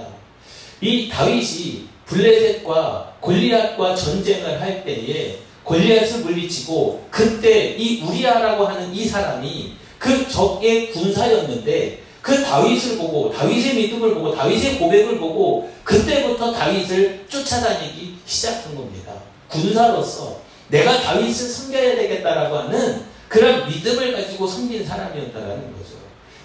이 0.80 1.08
다윗이 1.08 1.88
블레셋과 2.06 3.14
골리앗과 3.20 3.94
전쟁을 3.94 4.60
할 4.60 4.84
때에 4.84 5.38
골리앗을 5.64 6.20
물리치고 6.20 7.06
그때 7.10 7.74
이 7.76 8.02
우리아라고 8.02 8.66
하는 8.66 8.94
이 8.94 9.06
사람이 9.06 9.76
그 9.98 10.28
적의 10.28 10.90
군사였는데 10.92 12.02
그 12.20 12.42
다윗을 12.42 12.98
보고 12.98 13.30
다윗의 13.32 13.74
믿음을 13.74 14.14
보고 14.14 14.34
다윗의 14.34 14.78
고백을 14.78 15.18
보고 15.18 15.70
그때부터 15.82 16.52
다윗을 16.52 17.24
쫓아다니기 17.28 18.16
시작한 18.26 18.74
겁니다. 18.74 19.12
군사로서 19.48 20.43
내가 20.68 21.00
다윗을 21.00 21.48
섬겨야 21.48 21.96
되겠다라고 21.96 22.56
하는 22.56 23.02
그런 23.28 23.68
믿음을 23.68 24.12
가지고 24.12 24.46
섬긴 24.46 24.86
사람이었다라는 24.86 25.72
거죠. 25.72 25.94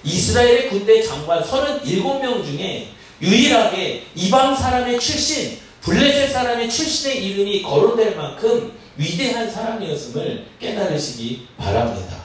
이스라엘의 0.03 0.69
군대 0.69 1.01
장관 1.01 1.43
37명 1.43 2.45
중에 2.45 2.89
유일하게 3.21 4.05
이방 4.15 4.55
사람의 4.55 4.99
출신, 4.99 5.59
블레셋 5.81 6.31
사람의 6.31 6.69
출신의 6.69 7.25
이름이 7.25 7.61
거론될 7.63 8.15
만큼 8.15 8.73
위대한 8.97 9.49
사람이었음을 9.49 10.45
깨달으시기 10.59 11.47
바랍니다. 11.57 12.17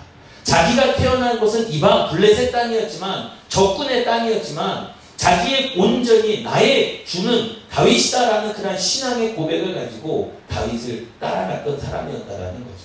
자기가 0.42 0.96
태어난 0.96 1.38
곳은 1.40 1.70
이방 1.72 2.10
블레셋 2.10 2.52
땅이었지만 2.52 3.30
적군의 3.48 4.04
땅이었지만 4.04 4.92
자기의 5.16 5.74
온전히 5.76 6.42
나의 6.42 7.04
주는 7.06 7.56
다윗이다라는 7.74 8.52
그런 8.52 8.78
신앙의 8.78 9.34
고백을 9.34 9.74
가지고 9.74 10.32
다윗을 10.48 11.08
따라갔던 11.18 11.80
사람이었다라는 11.80 12.64
거죠. 12.64 12.84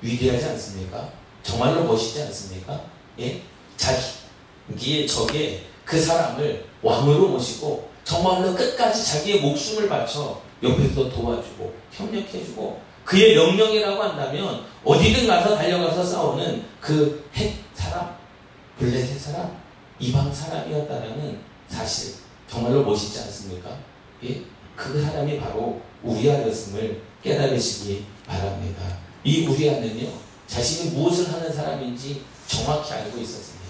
위대하지 0.00 0.46
않습니까? 0.46 1.10
정말로 1.42 1.84
멋있지 1.84 2.22
않습니까? 2.22 2.80
예? 3.18 3.42
자기의 3.76 5.06
적에 5.06 5.66
그 5.84 6.00
사람을 6.00 6.64
왕으로 6.82 7.28
모시고 7.28 7.90
정말로 8.04 8.54
끝까지 8.54 9.04
자기의 9.04 9.40
목숨을 9.40 9.88
바쳐 9.90 10.40
옆에서 10.62 11.10
도와주고 11.10 11.74
협력해주고 11.92 12.80
그의 13.04 13.34
명령이라고 13.34 14.02
한다면 14.02 14.64
어디든 14.84 15.26
가서 15.26 15.54
달려가서 15.56 16.02
싸우는 16.02 16.64
그 16.80 17.24
핵 17.34 17.56
사람, 17.74 18.16
블레셋 18.78 19.20
사람, 19.20 19.56
이방 19.98 20.32
사람이었다라는 20.32 21.38
사실 21.68 22.14
정말로 22.48 22.84
멋있지 22.84 23.18
않습니까? 23.20 23.89
예? 24.24 24.42
그 24.76 25.02
사람이 25.02 25.38
바로 25.38 25.80
우리아였음을 26.02 27.02
깨달으시기 27.22 28.04
바랍니다. 28.26 28.82
이 29.24 29.46
우리아는요 29.46 30.08
자신이 30.46 30.90
무엇을 30.90 31.32
하는 31.32 31.52
사람인지 31.52 32.22
정확히 32.46 32.92
알고 32.92 33.18
있었습니다. 33.18 33.60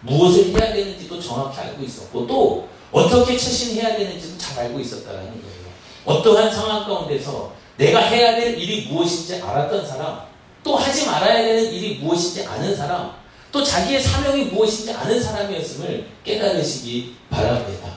무엇을 0.00 0.46
해야 0.50 0.72
되는지도 0.72 1.20
정확히 1.20 1.60
알고 1.60 1.82
있었고 1.84 2.26
또 2.26 2.68
어떻게 2.92 3.36
처신해야 3.36 3.96
되는지도 3.96 4.38
잘 4.38 4.64
알고 4.64 4.80
있었다는 4.80 5.22
거예요. 5.24 5.66
어떠한 6.04 6.54
상황 6.54 6.84
가운데서 6.84 7.52
내가 7.76 8.00
해야 8.00 8.36
될 8.36 8.58
일이 8.58 8.86
무엇인지 8.86 9.42
알았던 9.42 9.86
사람, 9.86 10.22
또 10.62 10.76
하지 10.76 11.06
말아야 11.06 11.44
되는 11.44 11.72
일이 11.72 11.96
무엇인지 11.96 12.44
아는 12.44 12.74
사람, 12.74 13.12
또 13.52 13.62
자기의 13.62 14.00
사명이 14.02 14.44
무엇인지 14.44 14.92
아는 14.92 15.22
사람이었음을 15.22 16.06
깨달으시기 16.24 17.16
바랍니다. 17.28 17.94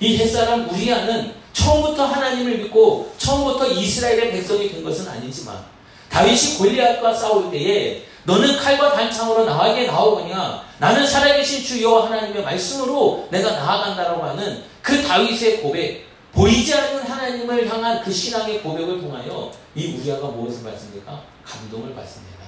이 0.00 0.16
햇사람 0.16 0.68
우리아는 0.68 1.34
처음부터 1.52 2.04
하나님을 2.04 2.58
믿고 2.58 3.12
처음부터 3.18 3.68
이스라엘의 3.68 4.32
백성이 4.32 4.70
된 4.70 4.84
것은 4.84 5.08
아니지만 5.08 5.64
다윗이 6.08 6.58
골리앗과 6.58 7.14
싸울 7.14 7.50
때에 7.50 8.04
너는 8.24 8.58
칼과 8.58 8.92
단창으로 8.92 9.44
나에게 9.44 9.86
나오거냐 9.86 10.64
나는 10.78 11.06
살아계신 11.06 11.62
주 11.64 11.82
여호와 11.82 12.06
하나님의 12.06 12.42
말씀으로 12.42 13.28
내가 13.30 13.52
나아간다라고 13.52 14.22
하는 14.22 14.62
그 14.82 15.02
다윗의 15.02 15.60
고백 15.60 16.06
보이지 16.32 16.74
않는 16.74 17.02
하나님을 17.02 17.68
향한 17.68 18.02
그 18.02 18.12
신앙의 18.12 18.62
고백을 18.62 19.00
통하여 19.00 19.50
이 19.74 19.96
우리아가 19.96 20.28
무엇을 20.28 20.62
받습니까? 20.62 21.22
감동을 21.44 21.94
받습니다. 21.94 22.38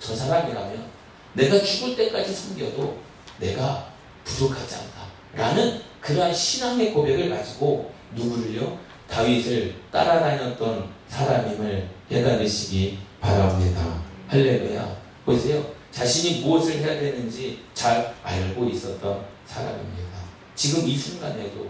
저 0.00 0.14
사람이라면 0.14 0.86
내가 1.34 1.62
죽을 1.62 1.96
때까지 1.96 2.32
숨겨도 2.32 2.96
내가 3.38 3.88
부족하지 4.24 4.76
않다. 4.76 5.06
라는 5.34 5.82
그러한 6.00 6.32
신앙의 6.32 6.92
고백을 6.92 7.28
가지고 7.28 7.92
누구를요? 8.14 8.78
다윗을 9.08 9.74
따라다녔던 9.90 10.88
사람임을 11.08 11.88
깨달으시기 12.08 12.98
바랍니다. 13.20 14.02
할렐루야. 14.28 14.96
보세요. 15.24 15.64
자신이 15.90 16.40
무엇을 16.40 16.78
해야 16.80 17.00
되는지 17.00 17.60
잘 17.72 18.14
알고 18.22 18.68
있었던 18.68 19.24
사람입니다. 19.46 20.06
지금 20.54 20.86
이 20.88 20.96
순간에도 20.96 21.68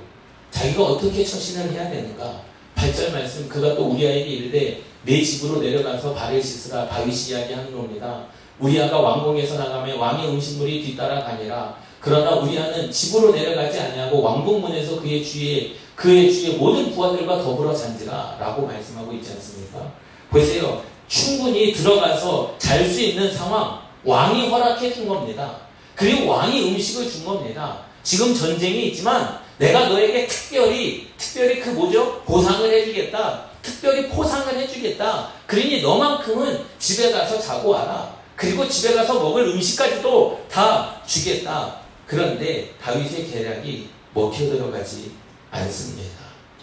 자기가 0.50 0.82
어떻게 0.82 1.24
처신을 1.24 1.72
해야 1.72 1.90
되는가? 1.90 2.42
8절 2.74 3.12
말씀 3.12 3.48
그가 3.48 3.74
또 3.74 3.86
우리아에게 3.90 4.28
이르되 4.28 4.82
내 5.04 5.22
집으로 5.22 5.60
내려가서 5.60 6.14
발을 6.14 6.42
씻으라 6.42 6.88
다윗이 6.88 7.30
이야기하는 7.30 7.72
겁니다. 7.72 8.26
우리아가 8.58 8.98
왕궁에서 9.00 9.58
나가면 9.58 9.98
왕의 9.98 10.28
음식물이 10.28 10.82
뒤따라 10.82 11.22
가니라. 11.22 11.76
그러나 12.00 12.36
우리아는 12.36 12.90
집으로 12.90 13.32
내려가지 13.32 13.78
아니하고 13.78 14.22
왕궁문에서 14.22 15.00
그의 15.00 15.24
주위에 15.24 15.72
그의 15.96 16.32
주위에 16.32 16.56
모든 16.58 16.94
부하들과 16.94 17.42
더불어 17.42 17.74
잔지라 17.74 18.36
라고 18.38 18.66
말씀하고 18.66 19.12
있지 19.14 19.32
않습니까? 19.32 19.92
보세요. 20.30 20.82
충분히 21.08 21.72
들어가서 21.72 22.54
잘 22.58 22.84
수 22.84 23.00
있는 23.00 23.32
상황 23.32 23.80
왕이 24.04 24.48
허락해 24.48 24.92
준 24.92 25.08
겁니다. 25.08 25.56
그리고 25.94 26.28
왕이 26.28 26.70
음식을 26.70 27.10
준 27.10 27.24
겁니다. 27.24 27.78
지금 28.02 28.34
전쟁이 28.34 28.88
있지만 28.88 29.40
내가 29.58 29.88
너에게 29.88 30.26
특별히 30.26 31.08
특별히 31.16 31.60
그 31.60 31.70
뭐죠? 31.70 32.20
보상을 32.26 32.70
해주겠다. 32.70 33.46
특별히 33.62 34.08
포상을 34.08 34.54
해주겠다. 34.54 35.30
그러니 35.46 35.80
너만큼은 35.80 36.64
집에 36.78 37.10
가서 37.10 37.40
자고 37.40 37.70
와라. 37.70 38.14
그리고 38.36 38.68
집에 38.68 38.94
가서 38.94 39.14
먹을 39.14 39.44
음식까지도 39.44 40.44
다 40.50 41.00
주겠다. 41.06 41.80
그런데 42.06 42.74
다윗의 42.80 43.30
계략이 43.30 43.88
먹혀 44.12 44.38
들어가지 44.44 45.12
않습니다. 45.50 46.16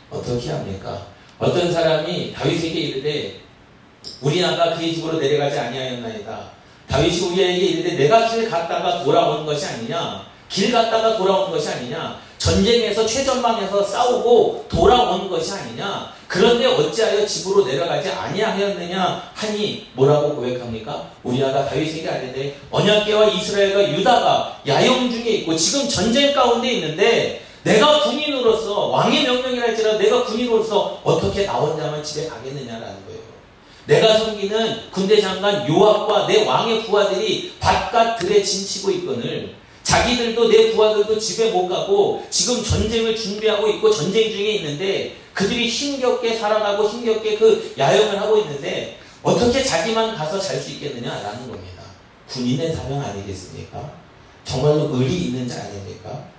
어떻게 0.09 0.51
합니까? 0.51 1.07
어떤 1.39 1.71
사람이 1.71 2.33
다윗에게 2.33 2.79
이르되 2.79 3.41
우리 4.21 4.43
아가 4.43 4.75
그의 4.75 4.95
집으로 4.95 5.19
내려가지 5.19 5.59
아니하였나이다. 5.59 6.51
다윗이 6.87 7.31
우리에게 7.31 7.65
이르되 7.65 7.95
내가 7.95 8.29
길 8.29 8.49
갔다가 8.49 9.03
돌아온 9.03 9.45
것이 9.45 9.65
아니냐? 9.65 10.25
길 10.49 10.71
갔다가 10.71 11.17
돌아온 11.17 11.51
것이 11.51 11.69
아니냐? 11.69 12.19
전쟁에서 12.37 13.05
최전방에서 13.05 13.83
싸우고 13.83 14.65
돌아온 14.69 15.29
것이 15.29 15.53
아니냐? 15.53 16.13
그런데 16.27 16.65
어찌하여 16.65 17.25
집으로 17.25 17.63
내려가지 17.63 18.09
아니하였느냐 18.09 19.31
하니 19.33 19.87
뭐라고 19.93 20.35
고백합니까? 20.35 21.11
우리아가 21.23 21.65
다윗에게 21.69 22.09
알는데 22.09 22.57
언약계와 22.71 23.27
이스라엘과 23.29 23.93
유다가 23.93 24.59
야영 24.67 25.11
중에 25.11 25.29
있고 25.29 25.55
지금 25.55 25.87
전쟁 25.87 26.33
가운데 26.33 26.71
있는데 26.73 27.42
내가 27.63 28.03
군인으로서 28.03 28.87
왕의 28.87 29.23
명령이랄지라도 29.23 29.97
내가 29.97 30.25
군인으로서 30.25 30.99
어떻게 31.03 31.45
나 31.45 31.53
혼자만 31.53 32.03
집에 32.03 32.27
가겠느냐라는 32.27 33.05
거예요. 33.05 33.21
내가 33.85 34.17
섬기는 34.17 34.91
군대 34.91 35.19
장관 35.19 35.67
요압과 35.67 36.27
내 36.27 36.45
왕의 36.45 36.85
부하들이 36.85 37.53
바깥 37.59 38.19
들에 38.19 38.41
진치고 38.41 38.91
있거늘 38.91 39.55
자기들도 39.83 40.47
내 40.49 40.71
부하들도 40.71 41.19
집에 41.19 41.51
못 41.51 41.67
가고 41.67 42.25
지금 42.29 42.63
전쟁을 42.63 43.15
준비하고 43.15 43.67
있고 43.69 43.91
전쟁 43.91 44.31
중에 44.31 44.53
있는데 44.53 45.17
그들이 45.33 45.67
힘겹게 45.67 46.35
살아가고 46.35 46.87
힘겹게 46.87 47.37
그 47.37 47.73
야영을 47.77 48.19
하고 48.21 48.37
있는데 48.37 48.99
어떻게 49.21 49.63
자기만 49.63 50.15
가서 50.15 50.39
잘 50.39 50.57
수 50.61 50.71
있겠느냐라는 50.71 51.49
겁니다. 51.49 51.83
군인의 52.29 52.73
사명 52.73 53.01
아니겠습니까? 53.01 53.91
정말로 54.45 54.89
의리 54.93 55.25
있는 55.27 55.47
자 55.47 55.61
아닙니까? 55.61 56.32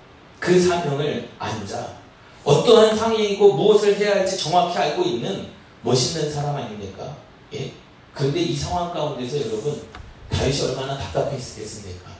그 0.45 0.61
사명을 0.61 1.27
앉아 1.39 1.95
어떠한 2.43 2.95
상황이고 2.95 3.53
무엇을 3.53 3.97
해야 3.97 4.17
할지 4.17 4.37
정확히 4.37 4.77
알고 4.77 5.01
있는 5.01 5.47
멋있는 5.81 6.31
사람 6.31 6.55
아닙니까? 6.55 7.17
예? 7.51 7.71
그런데 8.13 8.41
이 8.41 8.55
상황 8.55 8.93
가운데서 8.93 9.39
여러분 9.39 9.81
다윗이 10.29 10.61
얼마나 10.61 10.99
답답했겠습니까? 10.99 12.11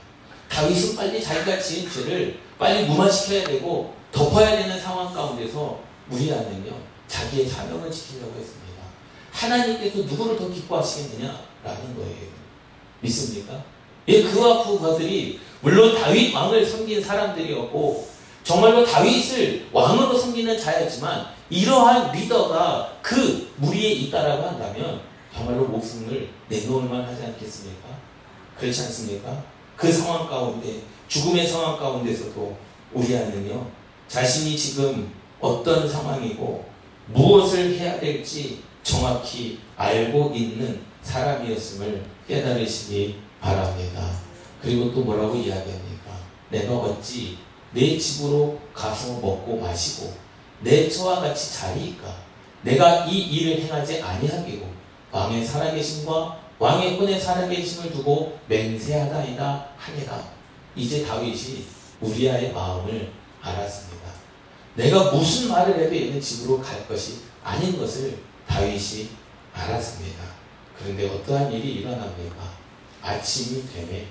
다윗은 0.48 0.96
빨리 0.96 1.22
자기가 1.22 1.60
지은 1.60 1.88
죄를 1.88 2.40
빨리 2.58 2.86
무마시켜야 2.86 3.44
되고 3.44 3.94
덮어야 4.10 4.56
되는 4.56 4.80
상황 4.80 5.14
가운데서 5.14 5.78
우리라면요 6.10 6.72
자기의 7.06 7.46
사명을 7.46 7.88
지키려고 7.92 8.32
했습니다. 8.40 8.82
하나님께서 9.30 9.98
누구를 9.98 10.36
더 10.36 10.48
기뻐하시겠느냐라는 10.48 11.96
거예요. 11.96 12.26
믿습니까? 13.02 13.62
예, 14.08 14.24
그와 14.24 14.64
그들이 14.64 15.38
물론 15.60 15.94
다윗 15.94 16.34
왕을 16.34 16.66
섬긴 16.66 17.00
사람들이었고 17.00 18.15
정말로 18.46 18.86
다윗을 18.86 19.66
왕으로 19.72 20.16
섬기는 20.16 20.56
자였지만 20.56 21.26
이러한 21.50 22.12
리더가 22.12 22.96
그 23.02 23.52
무리에 23.56 23.90
있다라고 23.90 24.46
한다면 24.46 25.00
정말로 25.34 25.64
목숨을 25.64 26.28
내놓을 26.48 26.88
만 26.88 27.04
하지 27.04 27.24
않겠습니까? 27.24 27.88
그렇지 28.56 28.82
않습니까? 28.82 29.42
그 29.76 29.92
상황 29.92 30.28
가운데 30.28 30.82
죽음의 31.08 31.44
상황 31.44 31.76
가운데서도 31.76 32.56
우리 32.92 33.16
아는요 33.16 33.66
자신이 34.06 34.56
지금 34.56 35.12
어떤 35.40 35.88
상황이고 35.88 36.64
무엇을 37.08 37.76
해야 37.76 37.98
될지 37.98 38.62
정확히 38.84 39.58
알고 39.76 40.32
있는 40.32 40.82
사람이었음을 41.02 42.04
깨달으시기 42.28 43.16
바랍니다. 43.40 44.08
그리고 44.62 44.94
또 44.94 45.00
뭐라고 45.00 45.34
이야기합니까? 45.34 46.12
내가 46.50 46.76
어찌 46.76 47.38
내 47.76 47.98
집으로 47.98 48.58
가서 48.72 49.20
먹고 49.20 49.60
마시고 49.60 50.14
내 50.60 50.88
처와 50.88 51.20
같이 51.20 51.52
자리이까? 51.52 52.06
내가 52.62 53.04
이 53.04 53.18
일을 53.18 53.62
행하지 53.62 54.00
아니하기고 54.00 54.66
왕의 55.12 55.44
살아계심과 55.44 56.40
왕의 56.58 56.96
꾼의 56.96 57.20
살아계심을 57.20 57.92
두고 57.92 58.38
맹세하다이다 58.48 59.68
하니라. 59.76 60.24
이제 60.74 61.04
다윗이 61.04 61.66
우리아의 62.00 62.52
마음을 62.52 63.12
알았습니다. 63.42 64.10
내가 64.74 65.12
무슨 65.12 65.50
말을 65.50 65.78
해도 65.78 65.94
얘는 65.94 66.18
집으로 66.18 66.60
갈 66.62 66.88
것이 66.88 67.18
아닌 67.44 67.78
것을 67.78 68.18
다윗이 68.48 69.10
알았습니다. 69.52 70.22
그런데 70.78 71.08
어떠한 71.10 71.52
일이 71.52 71.74
일어납니까? 71.80 72.56
아침이 73.02 73.64
되매 73.68 74.06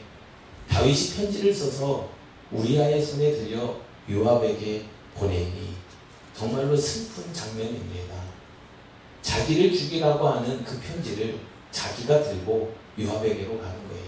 다윗이 0.69 1.15
편지를 1.15 1.53
써서 1.53 2.14
우리아의 2.55 3.01
손에 3.01 3.31
들려 3.31 3.77
요압에게 4.09 4.85
보내니 5.15 5.75
정말로 6.37 6.75
슬픈 6.75 7.33
장면입니다. 7.33 8.15
자기를 9.21 9.73
죽이라고 9.73 10.27
하는 10.27 10.63
그 10.63 10.79
편지를 10.79 11.39
자기가 11.71 12.23
들고 12.23 12.73
요압에게로 12.99 13.59
가는 13.59 13.75
거예요. 13.87 14.05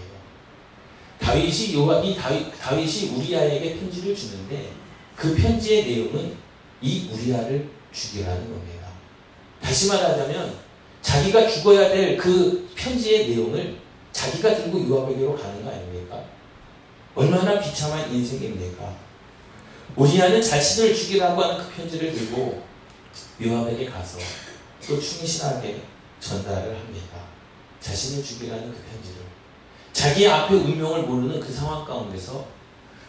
다윗이 1.20 1.74
요압이 1.74 2.16
다윗, 2.16 2.58
다윗이 2.58 3.16
우리아에게 3.16 3.78
편지를 3.78 4.14
주는데 4.14 4.70
그 5.16 5.34
편지의 5.34 5.84
내용은 5.86 6.36
이 6.80 7.10
우리아를 7.12 7.68
죽이라는 7.92 8.50
겁니다. 8.50 8.88
다시 9.60 9.88
말하자면 9.88 10.54
자기가 11.02 11.48
죽어야 11.48 11.88
될 11.88 12.16
그 12.16 12.68
편지의 12.74 13.28
내용을 13.28 13.76
자기가 14.12 14.54
들고 14.54 14.88
요압에게로 14.88 15.36
가는 15.36 15.64
거 15.64 15.70
아닙니까? 15.70 15.97
얼마나 17.18 17.58
비참한 17.58 18.14
인생입니까? 18.14 18.94
우리아는 19.96 20.40
자신을 20.40 20.94
죽이라고 20.94 21.42
하는 21.42 21.58
그 21.58 21.74
편지를 21.74 22.12
들고 22.12 22.62
요압에게 23.44 23.86
가서 23.86 24.18
또 24.86 25.00
충실하게 25.00 25.82
전달을 26.20 26.76
합니다. 26.76 27.18
자신을 27.80 28.22
죽이라는 28.22 28.70
그 28.70 28.78
편지를. 28.88 29.22
자기 29.92 30.28
앞의 30.28 30.58
운명을 30.58 31.02
모르는 31.02 31.40
그 31.40 31.52
상황 31.52 31.84
가운데서 31.84 32.46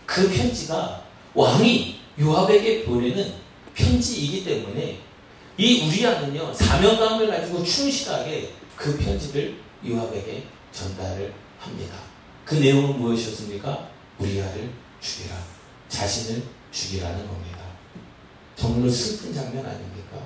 그 0.08 0.28
편지가 0.28 1.04
왕이 1.36 2.00
요압에게 2.20 2.86
보내는 2.86 3.36
편지이기 3.76 4.44
때문에 4.44 5.02
이 5.56 5.88
우리아는요 5.88 6.52
사명감을 6.52 7.28
가지고 7.28 7.64
충실하게 7.64 8.56
그 8.76 8.98
편지를 8.98 9.60
요압에게 9.88 10.46
전달을 10.72 11.32
합니다. 11.60 11.96
그 12.44 12.56
내용은 12.56 13.00
무엇이었습니까? 13.00 13.99
우리아를 14.20 14.70
죽이라. 15.02 15.36
자신을 15.88 16.44
죽이라는 16.72 17.28
겁니다. 17.28 17.60
정말로 18.56 18.90
슬픈 18.90 19.34
장면 19.34 19.66
아닙니까? 19.66 20.18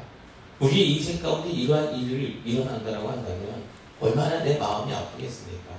우리 0.60 0.96
인생 0.96 1.22
가운데 1.22 1.50
이러한 1.50 1.96
일을 1.96 2.42
일어난다고 2.46 3.10
한다면 3.10 3.64
얼마나 4.02 4.44
내 4.44 4.58
마음이 4.58 4.94
아프겠습니까? 4.94 5.74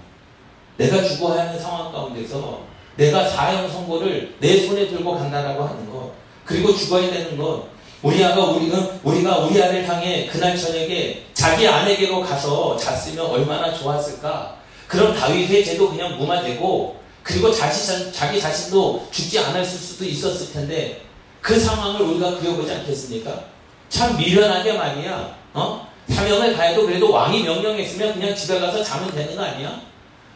내가 0.76 1.02
죽어야 1.02 1.48
하는 1.48 1.60
상황 1.60 1.92
가운데서 1.92 2.64
내가 2.96 3.28
사형 3.28 3.68
선고를 3.68 4.36
내 4.38 4.66
손에 4.66 4.88
들고 4.88 5.18
간다라고 5.18 5.64
하는 5.64 5.90
것 5.90 6.12
그리고 6.44 6.74
죽어야 6.74 7.10
되는 7.10 7.36
것 7.36 7.68
우리 8.02 8.22
아가 8.22 8.44
우리는 8.44 9.00
우리가 9.02 9.38
우리 9.38 9.60
아를 9.62 9.88
향해 9.88 10.26
그날 10.26 10.56
저녁에 10.56 11.24
자기 11.32 11.66
아내에게로 11.66 12.20
가서 12.20 12.76
잤으면 12.76 13.24
얼마나 13.26 13.72
좋았을까? 13.72 14.58
그럼 14.86 15.14
다윗의 15.14 15.64
죄도 15.64 15.90
그냥 15.90 16.18
무마되고 16.18 17.03
그리고 17.24 17.50
자시, 17.50 18.12
자기 18.12 18.38
자신도 18.38 19.08
죽지 19.10 19.38
않았을 19.38 19.78
수도 19.78 20.04
있었을 20.04 20.52
텐데 20.52 21.02
그 21.40 21.58
상황을 21.58 22.02
우리가 22.02 22.38
그려보지 22.38 22.70
않겠습니까? 22.70 23.44
참 23.88 24.16
미련하게 24.16 24.74
말이야. 24.74 25.36
어? 25.54 25.88
사명을 26.08 26.54
가해도 26.54 26.84
그래도 26.84 27.10
왕이 27.10 27.42
명령했으면 27.42 28.14
그냥 28.14 28.36
집에 28.36 28.60
가서 28.60 28.84
자면 28.84 29.10
되는 29.10 29.34
거 29.34 29.42
아니야? 29.42 29.80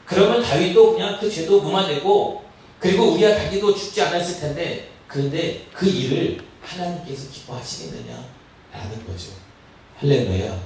그러면 0.07 0.43
다윗도 0.43 0.95
그냥 0.95 1.19
그 1.21 1.31
죄도 1.31 1.61
무마되고 1.61 2.43
그리고 2.79 3.13
우리가 3.13 3.35
자기도 3.37 3.75
죽지 3.75 4.01
않았을 4.01 4.41
텐데 4.41 4.89
그런데 5.07 5.67
그 5.73 5.87
일을 5.87 6.39
하나님께서 6.63 7.31
기뻐하시겠느냐? 7.31 8.25
라는 8.73 9.07
거죠. 9.07 9.33
할렐루야. 9.99 10.59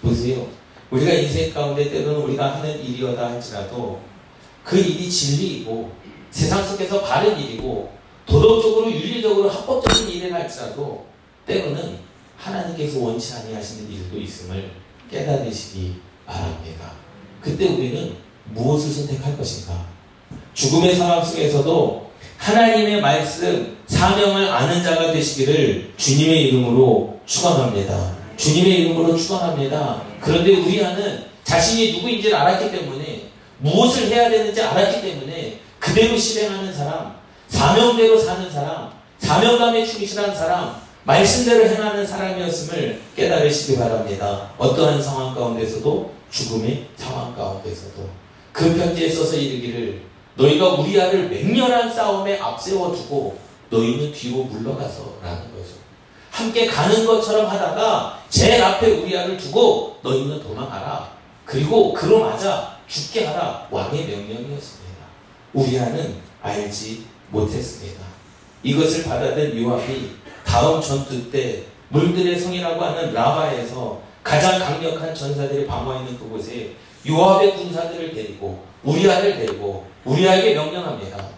보세요. 0.00 0.46
우리가 0.90 1.12
인생 1.12 1.52
가운데 1.52 1.90
때로는 1.90 2.20
우리가 2.22 2.56
하는 2.56 2.82
일이어다 2.82 3.30
할지라도 3.30 4.00
그 4.64 4.78
일이 4.78 5.10
진리이고 5.10 5.90
세상 6.30 6.66
속에서 6.66 7.02
바른 7.02 7.38
일이고 7.38 7.90
도덕적으로 8.26 8.92
윤리적으로 8.92 9.48
합법적인 9.48 10.08
일을 10.08 10.34
할지라도 10.34 11.06
때로는 11.46 11.98
하나님께서 12.36 13.00
원치 13.00 13.34
아니하시는 13.34 13.90
일도 13.90 14.18
있음을 14.18 14.70
깨달으시기 15.10 15.94
바랍니다. 16.26 16.92
그때 17.40 17.66
우리는 17.66 18.16
무엇을 18.52 18.92
선택할 18.92 19.36
것인가? 19.36 19.86
죽음의 20.54 20.94
상황 20.94 21.24
속에서도 21.24 22.10
하나님의 22.36 23.00
말씀, 23.00 23.78
사명을 23.86 24.48
아는 24.48 24.82
자가 24.82 25.12
되시기를 25.12 25.92
주님의 25.96 26.48
이름으로 26.48 27.20
축원합니다. 27.26 28.16
주님의 28.36 28.82
이름으로 28.82 29.16
축원합니다. 29.16 30.02
그런데 30.20 30.56
우리는 30.56 31.24
자신이 31.44 31.92
누구인지를 31.92 32.36
알았기 32.36 32.70
때문에 32.70 33.07
무엇을 33.58 34.08
해야 34.08 34.30
되는지 34.30 34.62
알았기 34.62 35.02
때문에 35.02 35.60
그대로 35.78 36.16
실행하는 36.16 36.72
사람, 36.72 37.16
사명대로 37.48 38.18
사는 38.18 38.50
사람, 38.50 38.90
사명감에 39.18 39.84
충실한 39.84 40.34
사람, 40.34 40.76
말씀대로 41.04 41.64
행하는 41.64 42.06
사람이었음을 42.06 43.00
깨달으시기 43.16 43.78
바랍니다. 43.78 44.50
어떠한 44.58 45.02
상황 45.02 45.34
가운데서도 45.34 46.12
죽음의 46.30 46.86
상황 46.96 47.34
가운데서도 47.34 48.08
그 48.52 48.76
편지에 48.76 49.08
써서 49.08 49.36
이르기를 49.36 50.02
너희가 50.34 50.74
우리 50.74 51.00
아를 51.00 51.28
맹렬한 51.28 51.92
싸움에 51.92 52.38
앞세워 52.38 52.94
두고 52.94 53.38
너희는 53.70 54.12
뒤로 54.12 54.44
물러가서 54.44 55.16
라는 55.22 55.42
거죠. 55.52 55.74
함께 56.30 56.66
가는 56.66 57.04
것처럼 57.06 57.46
하다가 57.46 58.22
제일 58.28 58.62
앞에 58.62 58.90
우리 58.92 59.16
아를 59.16 59.36
두고 59.36 59.96
너희는 60.02 60.42
도망가라. 60.42 61.10
그리고 61.44 61.92
그로 61.92 62.20
맞아 62.20 62.77
죽게 62.88 63.26
하라. 63.26 63.68
왕의 63.70 64.06
명령이었습니다. 64.06 64.88
우리아는 65.52 66.16
알지 66.42 67.06
못했습니다. 67.30 68.02
이것을 68.62 69.04
받아든 69.04 69.62
요압이 69.62 70.10
다음 70.44 70.80
전투 70.80 71.30
때 71.30 71.64
물들의 71.90 72.38
성이라고 72.38 72.82
하는 72.82 73.12
라바에서 73.12 74.00
가장 74.22 74.58
강력한 74.58 75.14
전사들이 75.14 75.66
방어 75.66 76.00
있는 76.00 76.18
그곳에 76.18 76.74
요압의 77.06 77.56
군사들을 77.56 78.14
데리고 78.14 78.64
우리아를 78.82 79.36
데리고 79.36 79.86
우리아에게 80.04 80.54
명령합니다. 80.54 81.28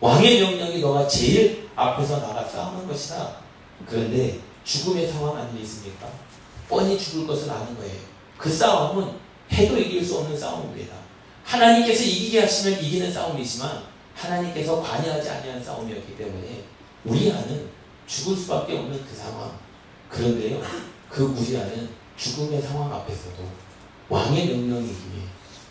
왕의 0.00 0.40
명령이 0.40 0.80
너가 0.80 1.06
제일 1.08 1.68
앞에서 1.74 2.20
나가 2.20 2.44
싸우는 2.44 2.86
것이다. 2.86 3.36
그런데 3.86 4.38
죽음의 4.64 5.08
상황 5.08 5.36
아니겠습니까? 5.36 6.06
뻔히 6.68 6.98
죽을 6.98 7.26
것을 7.26 7.50
아는 7.50 7.76
거예요. 7.76 7.94
그 8.36 8.50
싸움은 8.50 9.27
해도 9.52 9.78
이길 9.78 10.04
수 10.04 10.18
없는 10.18 10.38
싸움입니다. 10.38 10.94
하나님께서 11.44 12.02
이기게 12.04 12.40
하시면 12.40 12.82
이기는 12.82 13.12
싸움이지만 13.12 13.82
하나님께서 14.14 14.82
관여하지 14.82 15.30
아니한 15.30 15.62
싸움이었기 15.62 16.16
때문에 16.16 16.64
우리아는 17.04 17.68
죽을 18.06 18.36
수밖에 18.36 18.76
없는 18.76 19.04
그 19.04 19.16
상황. 19.16 19.52
그런데요, 20.08 20.60
그 21.08 21.24
우리아는 21.24 21.88
죽음의 22.16 22.60
상황 22.60 22.92
앞에서도 22.92 23.36
왕의 24.08 24.46
명령이기에 24.46 25.22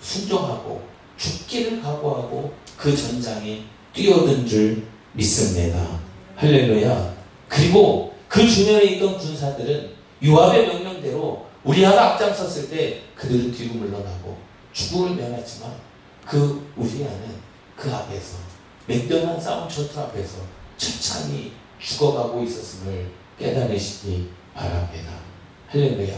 순종하고 0.01 0.87
죽기를 1.17 1.81
각오하고 1.81 2.53
그 2.77 2.95
전장에 2.95 3.63
뛰어든 3.93 4.45
줄 4.45 4.87
믿습니다. 5.13 5.99
할렐루야. 6.35 7.15
그리고 7.47 8.15
그 8.27 8.47
주변에 8.47 8.83
있던 8.83 9.17
군사들은 9.17 9.91
요압의 10.23 10.67
명령대로 10.67 11.47
우리아가 11.63 12.13
앞장섰을 12.13 12.69
때 12.69 13.01
그들은 13.17 13.51
뒤로 13.51 13.75
물러나고 13.75 14.38
죽음을 14.73 15.15
면했지만 15.15 15.71
그 16.25 16.71
우리아는 16.75 17.36
그 17.75 17.93
앞에서 17.93 18.38
맥변한 18.86 19.39
싸움 19.39 19.67
전투 19.67 19.99
앞에서 19.99 20.38
천천히 20.77 21.53
죽어가고 21.80 22.43
있었음을 22.43 23.12
깨달으시기 23.39 24.30
바랍니다. 24.53 25.12
할렐루야. 25.69 26.15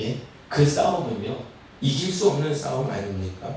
예? 0.00 0.18
그 0.48 0.64
싸움은요, 0.64 1.36
이길 1.80 2.12
수 2.12 2.30
없는 2.30 2.54
싸움 2.54 2.90
아닙니까? 2.90 3.48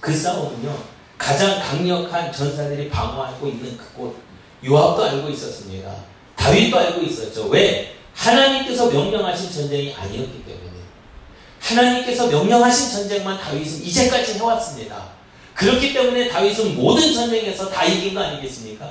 그 0.00 0.14
싸움은요, 0.14 0.76
가장 1.16 1.60
강력한 1.60 2.32
전사들이 2.32 2.88
방어하고 2.88 3.46
있는 3.46 3.76
그곳, 3.76 4.16
요압도 4.64 5.04
알고 5.04 5.28
있었습니다. 5.30 5.94
다윗도 6.36 6.78
알고 6.78 7.02
있었죠. 7.02 7.48
왜? 7.48 7.96
하나님께서 8.14 8.90
명령하신 8.90 9.50
전쟁이 9.50 9.94
아니었기 9.94 10.44
때문에. 10.44 10.79
하나님께서 11.70 12.26
명령하신 12.26 12.90
전쟁만 12.90 13.38
다윗은 13.38 13.84
이제까지 13.84 14.34
해왔습니다. 14.34 15.04
그렇기 15.54 15.92
때문에 15.92 16.28
다윗은 16.28 16.76
모든 16.76 17.12
전쟁에서 17.12 17.68
다 17.70 17.84
이긴 17.84 18.14
거 18.14 18.20
아니겠습니까? 18.20 18.90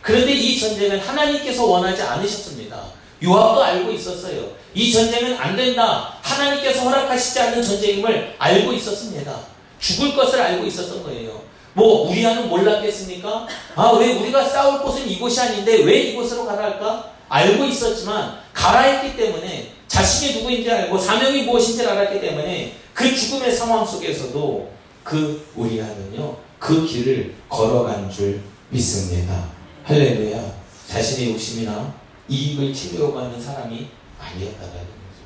그런데 0.00 0.32
이 0.32 0.58
전쟁은 0.58 1.00
하나님께서 1.00 1.64
원하지 1.64 2.02
않으셨습니다. 2.02 2.80
요압도 3.22 3.62
알고 3.62 3.92
있었어요. 3.92 4.50
이 4.74 4.92
전쟁은 4.92 5.36
안 5.38 5.56
된다. 5.56 6.14
하나님께서 6.22 6.80
허락하시지 6.82 7.38
않는 7.40 7.62
전쟁임을 7.62 8.34
알고 8.38 8.72
있었습니다. 8.72 9.32
죽을 9.78 10.14
것을 10.16 10.40
알고 10.40 10.66
있었던 10.66 11.02
거예요. 11.04 11.40
뭐 11.74 12.08
우리와는 12.10 12.48
몰랐겠습니까? 12.48 13.46
아 13.76 13.92
왜 13.92 14.12
우리가 14.14 14.46
싸울 14.46 14.82
곳은 14.82 15.08
이곳이 15.08 15.40
아닌데 15.40 15.82
왜 15.84 16.00
이곳으로 16.10 16.44
가라 16.46 16.64
할까? 16.64 17.12
알고 17.28 17.64
있었지만 17.64 18.38
가라 18.52 18.80
했기 18.80 19.16
때문에 19.16 19.72
자신이 19.92 20.38
누구인지 20.38 20.70
알고 20.70 20.96
사명이 20.96 21.42
무엇인지 21.42 21.86
알았기 21.86 22.18
때문에 22.18 22.78
그 22.94 23.14
죽음의 23.14 23.52
상황 23.52 23.84
속에서도 23.84 24.72
그 25.04 25.46
우리아는요 25.54 26.34
그 26.58 26.86
길을 26.86 27.34
걸어간 27.46 28.10
줄 28.10 28.40
믿습니다. 28.70 29.50
할렐루야. 29.84 30.54
자신의 30.88 31.32
욕심이나 31.32 31.92
이익을 32.26 32.72
챙겨고 32.72 33.18
하는 33.18 33.38
사람이 33.38 33.88
아니었다라는 34.18 34.72
거죠. 34.72 35.20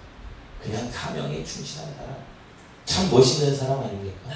그냥 0.61 0.91
사명에 0.91 1.45
충실한 1.45 1.95
사람. 1.95 2.17
참 2.85 3.09
멋있는 3.09 3.55
사람 3.55 3.85
아닙니까? 3.85 4.31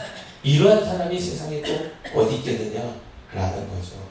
이러한 0.44 0.84
사람이 0.84 1.18
세상에 1.18 1.60
또 1.60 2.20
어디 2.20 2.36
있겠느냐라는 2.36 3.68
거죠. 3.68 4.08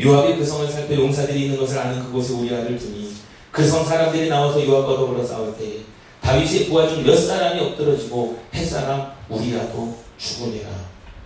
요압이 0.00 0.36
그 0.36 0.44
성을 0.44 0.70
살펴 0.70 0.94
용사들이 0.94 1.46
있는 1.46 1.58
것을 1.58 1.76
아는 1.76 2.04
그곳에 2.04 2.34
우리아를 2.34 2.78
두니 2.78 3.25
그 3.56 3.66
성 3.66 3.82
사람들이 3.86 4.28
나와서 4.28 4.62
요압과 4.66 4.96
더불어 4.96 5.24
싸울 5.24 5.56
때에 5.56 5.78
다윗의 6.20 6.66
부하 6.66 6.86
중 6.86 7.04
몇 7.04 7.16
사람이 7.16 7.58
엎드러지고 7.60 8.38
햇사람 8.52 9.12
우리아도 9.30 9.96
죽으니라. 10.18 10.68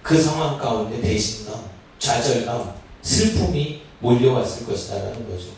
그 0.00 0.16
상황 0.20 0.56
가운데 0.56 1.00
배신감, 1.00 1.60
좌절감, 1.98 2.72
슬픔이 3.02 3.82
몰려왔을 3.98 4.64
것이다라는 4.64 5.28
거죠. 5.28 5.48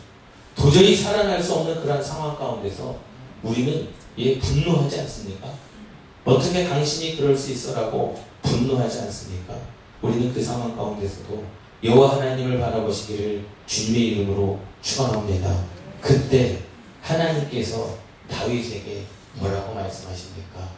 도저히 0.55 0.95
살아날 0.95 1.43
수 1.43 1.53
없는 1.53 1.79
그런 1.81 2.03
상황 2.03 2.35
가운데서 2.35 2.95
우리는 3.43 3.89
예, 4.17 4.39
분노하지 4.39 4.99
않습니까? 5.01 5.49
어떻게 6.25 6.67
당신이 6.67 7.17
그럴 7.17 7.37
수 7.37 7.51
있어라고 7.51 8.19
분노하지 8.41 8.99
않습니까? 9.01 9.53
우리는 10.01 10.33
그 10.33 10.43
상황 10.43 10.75
가운데서도 10.75 11.43
여호와 11.83 12.15
하나님을 12.15 12.59
바라보시기를 12.59 13.45
주님의 13.67 14.07
이름으로 14.07 14.57
축원합니다. 14.81 15.72
그때 16.03 16.59
하나님께서 17.01 17.97
다윗에게 18.29 19.05
뭐라고 19.35 19.73
말씀하십니까? 19.73 20.69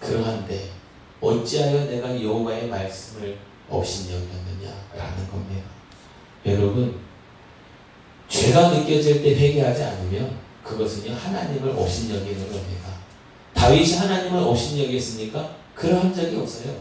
그러한데 0.00 0.70
어찌하여 1.20 1.84
내가 1.84 2.20
여호와의 2.20 2.66
말씀을 2.66 3.38
업신여겼느냐라는 3.70 5.30
겁니다. 5.30 5.64
여러분 6.44 6.98
죄가 8.28 8.70
느껴질 8.70 9.22
때 9.22 9.36
회개하지 9.36 9.84
않으면 9.84 10.36
그것은요 10.64 11.14
하나님을 11.14 11.70
업신여기는 11.70 12.52
겁니다. 12.52 12.88
다윗이 13.54 13.94
하나님을 13.94 14.40
업신여겼습니까? 14.40 15.56
그러한 15.76 16.12
적이 16.12 16.36
없어요. 16.38 16.74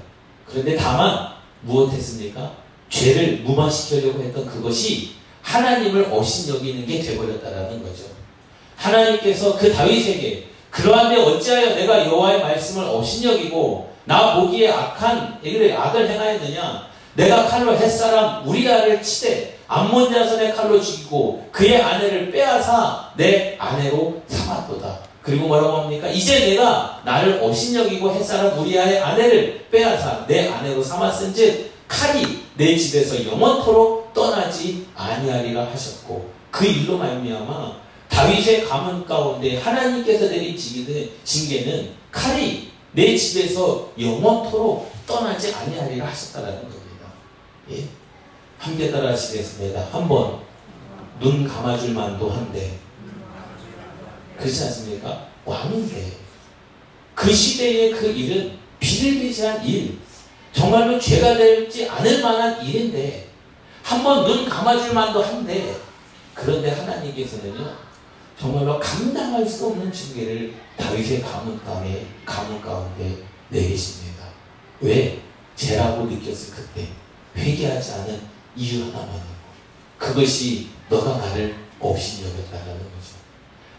그런데 0.47 0.75
다만 0.75 1.36
무엇했습니까? 1.62 2.58
죄를 2.89 3.41
무마시키려고 3.43 4.21
했던 4.23 4.45
그것이 4.47 5.13
하나님을 5.43 6.08
업신여기는 6.12 6.88
게 6.88 6.99
되버렸다라는 7.01 7.84
거죠. 7.84 8.06
하나님께서 8.77 9.58
그 9.58 9.71
다윗에게 9.71 10.47
그러한데 10.71 11.21
어찌하여 11.21 11.75
내가 11.75 12.06
여호와의 12.06 12.41
말씀을 12.41 12.86
업신여기고 12.86 13.93
나 14.06 14.36
보기에 14.36 14.71
악한 14.71 15.39
이를 15.43 15.77
악을 15.77 16.10
행하였느냐 16.10 16.88
내가 17.15 17.45
칼로 17.45 17.77
햇사람 17.77 18.47
우리아를 18.47 19.01
치되 19.01 19.60
암몬 19.67 20.12
자손의 20.12 20.56
칼로 20.56 20.82
죽이고 20.82 21.47
그의 21.51 21.82
아내를 21.82 22.32
빼앗아 22.32 23.13
내 23.15 23.56
아내로 23.60 24.21
삼았도다. 24.27 24.99
그리고 25.21 25.47
뭐라고 25.47 25.77
합니까? 25.84 26.08
이제 26.10 26.47
내가 26.47 27.01
나를 27.06 27.39
업신여기고 27.41 28.13
햇사람 28.13 28.60
우리아의 28.60 28.99
아내를 28.99 29.67
빼앗아 29.71 30.25
내 30.27 30.49
아내로 30.49 30.84
삼았은즉 30.84 31.71
칼이 31.88 32.43
내 32.56 32.75
집에서 32.75 33.25
영원토록 33.25 34.03
떠나지 34.13 34.88
아니하리라 34.95 35.65
하셨고 35.71 36.32
그 36.52 36.65
일로 36.65 36.97
말미암아 36.97 37.84
다윗의 38.10 38.65
가문 38.65 39.06
가운데 39.06 39.58
하나님께서 39.58 40.30
내린 40.30 40.56
징계는 40.56 41.91
칼이 42.12 42.71
내 42.91 43.17
집에서 43.17 43.91
영원토록 43.99 44.93
떠나지 45.08 45.54
아니하리라 45.54 46.08
하셨다라는 46.08 46.62
겁니다. 46.62 47.08
예? 47.71 47.86
함께 48.60 48.91
따라하시겠습니다. 48.91 49.88
한번 49.91 50.39
눈 51.19 51.47
감아줄 51.47 51.93
만도 51.93 52.30
한데 52.30 52.80
그렇지 54.38 54.63
않습니까? 54.65 55.28
왕인데 55.45 56.13
그 57.15 57.34
시대의 57.34 57.91
그 57.91 58.08
일은 58.08 58.58
비일비재한 58.80 59.65
일 59.65 59.97
정말로 60.52 60.99
죄가 60.99 61.36
되지 61.36 61.89
않을 61.89 62.21
만한 62.21 62.65
일인데 62.65 63.22
한번 63.84 64.26
눈 64.26 64.50
감아줄 64.50 64.93
만도 64.93 65.22
한데 65.22 65.76
그런데 66.34 66.72
하나님께서는요 66.72 67.76
정말로 68.39 68.80
감당할 68.80 69.48
수 69.48 69.67
없는 69.67 69.91
징계를 69.91 70.54
다윗의 70.78 71.22
가문 71.22 71.63
가운데 71.63 72.08
가문 72.26 72.60
가운데 72.62 73.17
내리십니다. 73.50 74.24
왜 74.82 75.22
죄라고 75.56 76.06
느꼈을 76.06 76.56
그때 76.56 76.88
회개하지 77.36 77.91
않은 77.91 78.22
이유 78.56 78.86
하나만이고 78.86 79.34
그것이 79.98 80.69
너가 80.89 81.17
나를 81.17 81.56
없이 81.80 82.24
여겼다라는 82.24 82.80
거죠. 82.80 83.15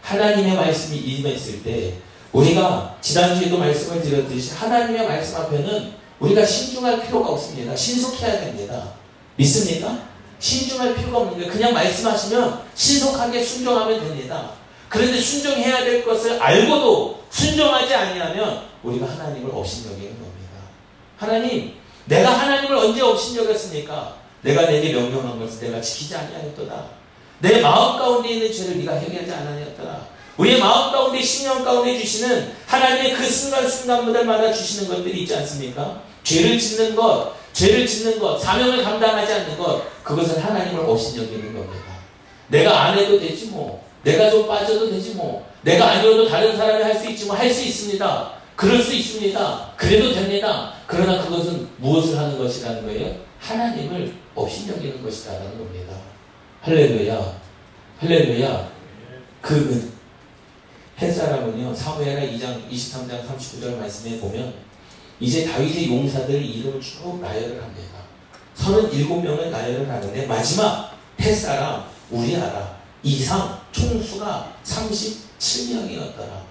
하나님의 0.01 0.55
말씀이 0.55 0.97
임했을 0.97 1.63
때 1.63 1.97
우리가 2.31 2.97
지난주에도 3.01 3.57
말씀을 3.57 4.01
드렸듯이 4.01 4.53
하나님의 4.53 5.07
말씀 5.07 5.37
앞에는 5.37 5.93
우리가 6.19 6.45
신중할 6.45 7.01
필요가 7.05 7.29
없습니다. 7.31 7.75
신속해야 7.75 8.39
됩니다. 8.41 8.93
믿습니까? 9.35 9.99
신중할 10.39 10.95
필요가 10.95 11.19
없는데 11.19 11.47
그냥 11.47 11.73
말씀하시면 11.73 12.61
신속하게 12.75 13.43
순종하면 13.43 13.99
됩니다. 13.99 14.51
그런데 14.89 15.19
순종해야 15.19 15.83
될 15.83 16.05
것을 16.05 16.41
알고도 16.41 17.23
순종하지 17.29 17.93
아니하면 17.93 18.63
우리가 18.83 19.07
하나님을 19.07 19.49
업신여기는 19.53 20.11
겁니다. 20.11 20.59
하나님, 21.17 21.73
내가 22.05 22.31
하나님을 22.31 22.75
언제 22.75 23.01
업신여겼습니까? 23.01 24.15
내가 24.41 24.67
내게 24.67 24.93
명령한 24.93 25.39
것을 25.39 25.67
내가 25.67 25.81
지키지 25.81 26.15
아니하였도다. 26.15 26.85
내 27.39 27.61
마음 27.61 27.97
가운데 27.97 28.29
있는 28.29 28.53
죄를 28.53 28.77
네가 28.77 28.93
해결하지 28.93 29.31
않았더라. 29.31 30.07
우리의 30.37 30.59
마음 30.59 30.91
가운데 30.91 31.21
심령 31.21 31.63
가운데 31.63 31.97
주시는 31.97 32.53
하나님의 32.67 33.15
그 33.15 33.29
순간순간마다 33.29 34.53
주시는 34.53 34.89
것들이 34.89 35.21
있지 35.21 35.35
않습니까? 35.35 36.01
죄를 36.23 36.59
짓는 36.59 36.95
것, 36.95 37.33
죄를 37.55 37.87
짓는 37.87 38.19
것, 38.19 38.37
사명을 38.37 38.83
감당하지 38.83 39.31
않는 39.31 39.57
것, 39.57 40.03
그것은 40.03 40.41
하나님을 40.41 40.83
없인 40.85 41.23
여기는 41.23 41.53
겁니다. 41.53 41.85
내가 42.49 42.83
안 42.83 42.97
해도 42.97 43.17
되지 43.17 43.45
뭐. 43.45 43.81
내가 44.03 44.29
좀 44.29 44.45
빠져도 44.45 44.91
되지 44.91 45.13
뭐. 45.13 45.49
내가 45.61 45.91
아니어도 45.91 46.27
다른 46.27 46.55
사람이 46.55 46.83
할 46.83 46.99
수 46.99 47.09
있지 47.09 47.25
뭐. 47.25 47.35
할수 47.35 47.63
있습니다. 47.63 48.33
그럴 48.57 48.81
수 48.81 48.93
있습니다. 48.93 49.73
그래도 49.77 50.13
됩니다. 50.13 50.73
그러나 50.85 51.23
그것은 51.23 51.69
무엇을 51.77 52.17
하는 52.17 52.37
것이라는 52.37 52.85
거예요? 52.85 53.15
하나님을 53.39 54.13
없인 54.35 54.67
여기는 54.69 55.01
것이라는 55.01 55.57
겁니다. 55.57 55.95
할렐루야. 56.61 57.39
할렐루야. 57.99 58.69
그 59.41 59.93
햇사람은요, 61.01 61.73
사무엘하 61.73 62.21
2장 62.33 62.69
23장 62.69 63.25
39절 63.25 63.77
말씀에 63.77 64.19
보면 64.19 64.53
이제 65.19 65.45
다윗의 65.45 65.87
용사들 65.87 66.43
이름을 66.43 66.81
쭉 66.81 67.19
나열을 67.21 67.61
합니다. 67.61 67.95
37명을 68.57 69.49
나열을 69.49 69.89
하는데 69.89 70.25
마지막 70.25 70.97
햇사람, 71.19 71.85
우리아라 72.11 72.75
이상 73.03 73.59
총수가 73.71 74.53
37명이었더라. 74.63 76.43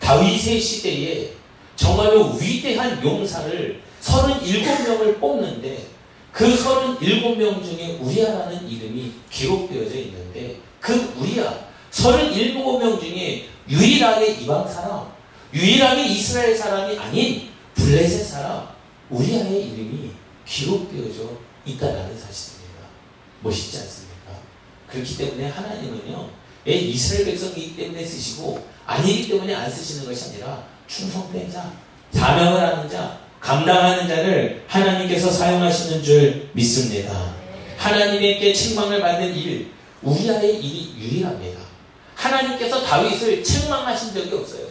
다윗의 0.00 0.60
시대에 0.60 1.32
정말로 1.76 2.34
위대한 2.34 3.02
용사를 3.04 3.80
37명을 4.02 5.20
뽑는데 5.20 5.86
그 6.32 6.46
37명 6.46 7.64
중에 7.64 7.98
우리아라는 8.00 8.68
이름이 8.68 9.12
기록되어져 9.30 9.96
있는데 9.98 10.56
그 10.80 11.14
우리아 11.18 11.52
37명 11.90 13.00
중에 13.00 13.48
유일하게 13.68 14.32
이방 14.42 14.68
사람, 14.68 15.08
유일하게 15.52 16.06
이스라엘 16.06 16.56
사람이 16.56 16.96
아닌 16.98 17.48
블레셋 17.78 18.26
사람, 18.26 18.68
우리아의 19.08 19.70
이름이 19.70 20.10
기록되어져 20.44 21.38
있다라는 21.64 22.18
사실입니다. 22.18 22.80
멋있지 23.40 23.78
않습니까? 23.78 24.32
그렇기 24.90 25.16
때문에 25.16 25.48
하나님은요, 25.48 26.28
이스라엘 26.66 27.26
백성이기 27.26 27.76
때문에 27.76 28.04
쓰시고 28.04 28.66
아니기 28.84 29.28
때문에 29.28 29.54
안 29.54 29.70
쓰시는 29.70 30.06
것이 30.06 30.30
아니라 30.30 30.64
충성된 30.86 31.50
자, 31.50 31.72
사명을 32.12 32.60
하는 32.60 32.90
자, 32.90 33.20
감당하는 33.40 34.08
자를 34.08 34.64
하나님께서 34.66 35.30
사용하시는 35.30 36.02
줄 36.02 36.50
믿습니다. 36.52 37.34
하나님에게 37.76 38.52
책망을 38.52 39.00
받는 39.00 39.34
일, 39.34 39.70
우리아의 40.02 40.58
일이 40.58 40.94
유일합니다. 40.98 41.60
하나님께서 42.14 42.82
다윗을 42.82 43.44
책망하신 43.44 44.12
적이 44.12 44.34
없어요. 44.34 44.67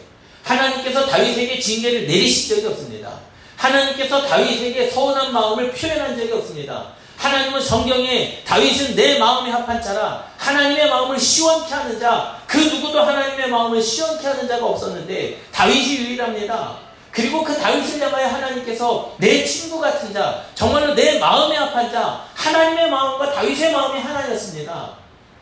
하나님께서 0.48 1.06
다윗에게 1.06 1.60
징계를 1.60 2.08
내리신 2.08 2.56
적이 2.56 2.68
없습니다. 2.68 3.12
하나님께서 3.58 4.26
다윗에게 4.26 4.90
서운한 4.90 5.34
마음을 5.34 5.72
표현한 5.72 6.18
적이 6.18 6.32
없습니다. 6.34 6.94
하나님은 7.18 7.60
성경에 7.60 8.44
다윗은 8.46 8.96
내 8.96 9.18
마음에 9.18 9.50
합한 9.50 9.82
자라 9.82 10.24
하나님의 10.38 10.88
마음을 10.88 11.20
시원케 11.20 11.74
하는 11.74 12.00
자, 12.00 12.40
그 12.48 12.58
누구도 12.58 13.02
하나님의 13.02 13.50
마음을 13.50 13.82
시원케 13.82 14.26
하는 14.26 14.48
자가 14.48 14.66
없었는데 14.66 15.42
다윗이 15.52 15.98
유일합니다. 15.98 16.78
그리고 17.12 17.44
그 17.44 17.58
다윗을 17.58 18.00
향하여 18.00 18.28
하나님께서 18.28 19.16
내 19.18 19.44
친구 19.44 19.80
같은 19.80 20.14
자, 20.14 20.46
정말로 20.54 20.94
내 20.94 21.18
마음에 21.18 21.56
합한 21.56 21.92
자, 21.92 22.24
하나님의 22.36 22.92
마음과 22.92 23.34
다윗의 23.34 23.74
마음이 23.74 24.00
하나였습니다. 24.00 24.92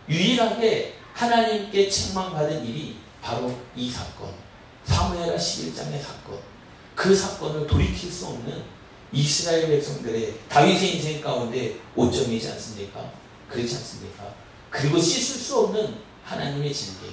유일하게 0.08 0.94
하나님께 1.14 1.90
책망받은 1.90 2.66
일이 2.66 2.96
바로 3.22 3.54
이 3.76 3.92
사건. 3.92 4.45
사무엘하 4.86 5.36
11장의 5.36 6.02
사건. 6.02 6.40
그 6.96 7.14
사건을 7.14 7.68
돌이킬 7.68 8.12
수 8.12 8.28
없는 8.28 8.64
이스라엘 9.12 9.68
백성들의 9.68 10.40
다윗의 10.50 10.96
인생 10.96 11.22
가운데 11.22 11.80
오점이지 11.96 12.50
않습니까? 12.52 13.12
그렇지 13.50 13.76
않습니까? 13.76 14.34
그리고 14.70 15.00
씻을 15.00 15.40
수 15.40 15.60
없는 15.60 15.96
하나님의 16.24 16.74
징계 16.74 17.08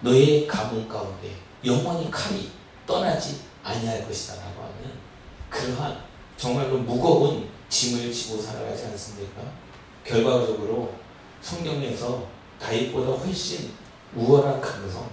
너의 0.00 0.46
가문 0.46 0.88
가운데 0.88 1.34
영원히 1.64 2.10
칼이 2.10 2.50
떠나지 2.86 3.40
아니할 3.62 4.06
것이다 4.06 4.36
라고 4.36 4.62
하는 4.62 4.92
그러한 5.48 6.04
정말로 6.36 6.78
무거운 6.78 7.48
짐을 7.68 8.12
지고 8.12 8.40
살아가지 8.40 8.86
않습니까? 8.86 9.42
결과적으로 10.04 10.94
성경에서 11.42 12.26
다윗보다 12.60 13.12
훨씬 13.12 13.72
우월한 14.14 14.60
감성, 14.60 15.08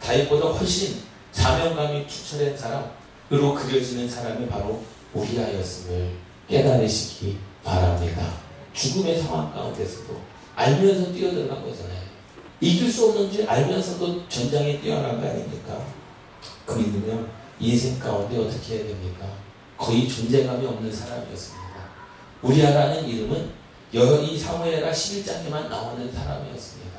다윗보다 0.00 0.48
훨씬 0.48 1.02
사명감이 1.32 2.06
투철한 2.06 2.56
사람으로 2.56 3.54
그려지는 3.54 4.08
사람이 4.08 4.46
바로 4.48 4.82
우리아였음을 5.14 6.12
깨달으시기 6.48 7.38
바랍니다. 7.64 8.34
죽음의 8.72 9.20
상황 9.20 9.52
가운데서도 9.52 10.20
알면서 10.54 11.12
뛰어들어간 11.12 11.62
거잖아요. 11.62 12.02
이길 12.60 12.90
수 12.90 13.08
없는 13.08 13.32
줄 13.32 13.48
알면서도 13.48 14.28
전장에 14.28 14.80
뛰어난 14.80 15.20
거 15.20 15.26
아닙니까? 15.26 15.84
그 16.64 16.78
믿으면 16.78 17.28
인생 17.58 17.98
가운데 17.98 18.38
어떻게 18.38 18.76
해야 18.76 18.86
됩니까? 18.86 19.26
거의 19.76 20.08
존재감이 20.08 20.64
없는 20.66 20.92
사람이었습니다. 20.92 21.62
우리아라는 22.42 23.08
이름은 23.08 23.50
여이 23.94 24.38
사무엘하 24.38 24.90
11장에만 24.90 25.68
나오는 25.68 26.12
사람이었습니다. 26.12 26.92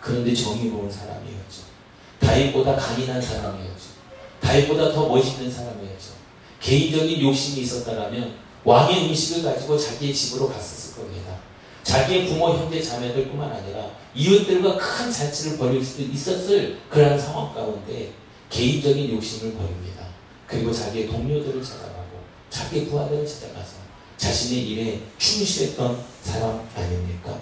그런데 0.00 0.34
정의로운 0.34 0.90
사람이었죠. 0.90 1.73
다윗보다 2.20 2.76
강인한 2.76 3.20
사람이었죠. 3.20 3.94
다윗보다 4.40 4.92
더 4.92 5.08
멋있는 5.08 5.50
사람이었죠. 5.50 6.12
개인적인 6.60 7.20
욕심이 7.20 7.62
있었다면 7.62 8.34
왕의 8.64 9.08
음식을 9.08 9.42
가지고 9.42 9.76
자기의 9.76 10.14
집으로 10.14 10.48
갔었을 10.48 10.96
겁니다. 10.96 11.36
자기의 11.82 12.26
부모, 12.26 12.48
형제, 12.48 12.82
자매들 12.82 13.28
뿐만 13.28 13.52
아니라 13.52 13.90
이웃들과 14.14 14.76
큰 14.78 15.12
잔치를 15.12 15.58
벌일 15.58 15.84
수도 15.84 16.02
있었을 16.02 16.78
그러한 16.88 17.18
상황 17.18 17.54
가운데 17.54 18.12
개인적인 18.48 19.14
욕심을 19.14 19.52
버립니다. 19.54 20.06
그리고 20.46 20.72
자기의 20.72 21.08
동료들을 21.08 21.62
찾아가고 21.62 22.20
자기의 22.48 22.86
부하들을 22.86 23.26
찾아가서 23.26 23.84
자신의 24.16 24.70
일에 24.70 25.00
충실했던 25.18 26.02
사람 26.22 26.66
아닙니까? 26.74 27.38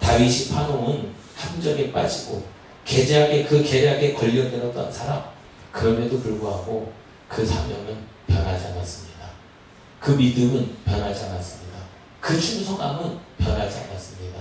다윗이 0.00 0.48
파놓은 0.48 1.12
함정에 1.36 1.92
빠지고 1.92 2.42
계략에 2.88 3.44
그 3.44 3.62
계략에 3.62 4.14
걸려들었던 4.14 4.90
사람 4.90 5.22
그럼에도 5.70 6.18
불구하고 6.18 6.90
그 7.28 7.44
사명은 7.44 7.98
변하지 8.26 8.68
않았습니다. 8.68 9.28
그 10.00 10.12
믿음은 10.12 10.74
변하지 10.86 11.24
않았습니다. 11.26 11.78
그 12.18 12.40
충성함은 12.40 13.18
변하지 13.36 13.80
않았습니다. 13.80 14.40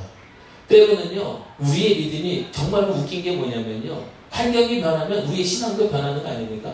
때로는요 0.70 1.44
우리의 1.60 1.98
믿음이 1.98 2.48
정말로 2.52 2.94
웃긴 2.94 3.22
게 3.22 3.36
뭐냐면요 3.36 4.02
환경이 4.30 4.80
변하면 4.80 5.28
우리의 5.28 5.44
신앙도 5.44 5.90
변하는 5.90 6.24
거 6.24 6.30
아닙니까? 6.30 6.74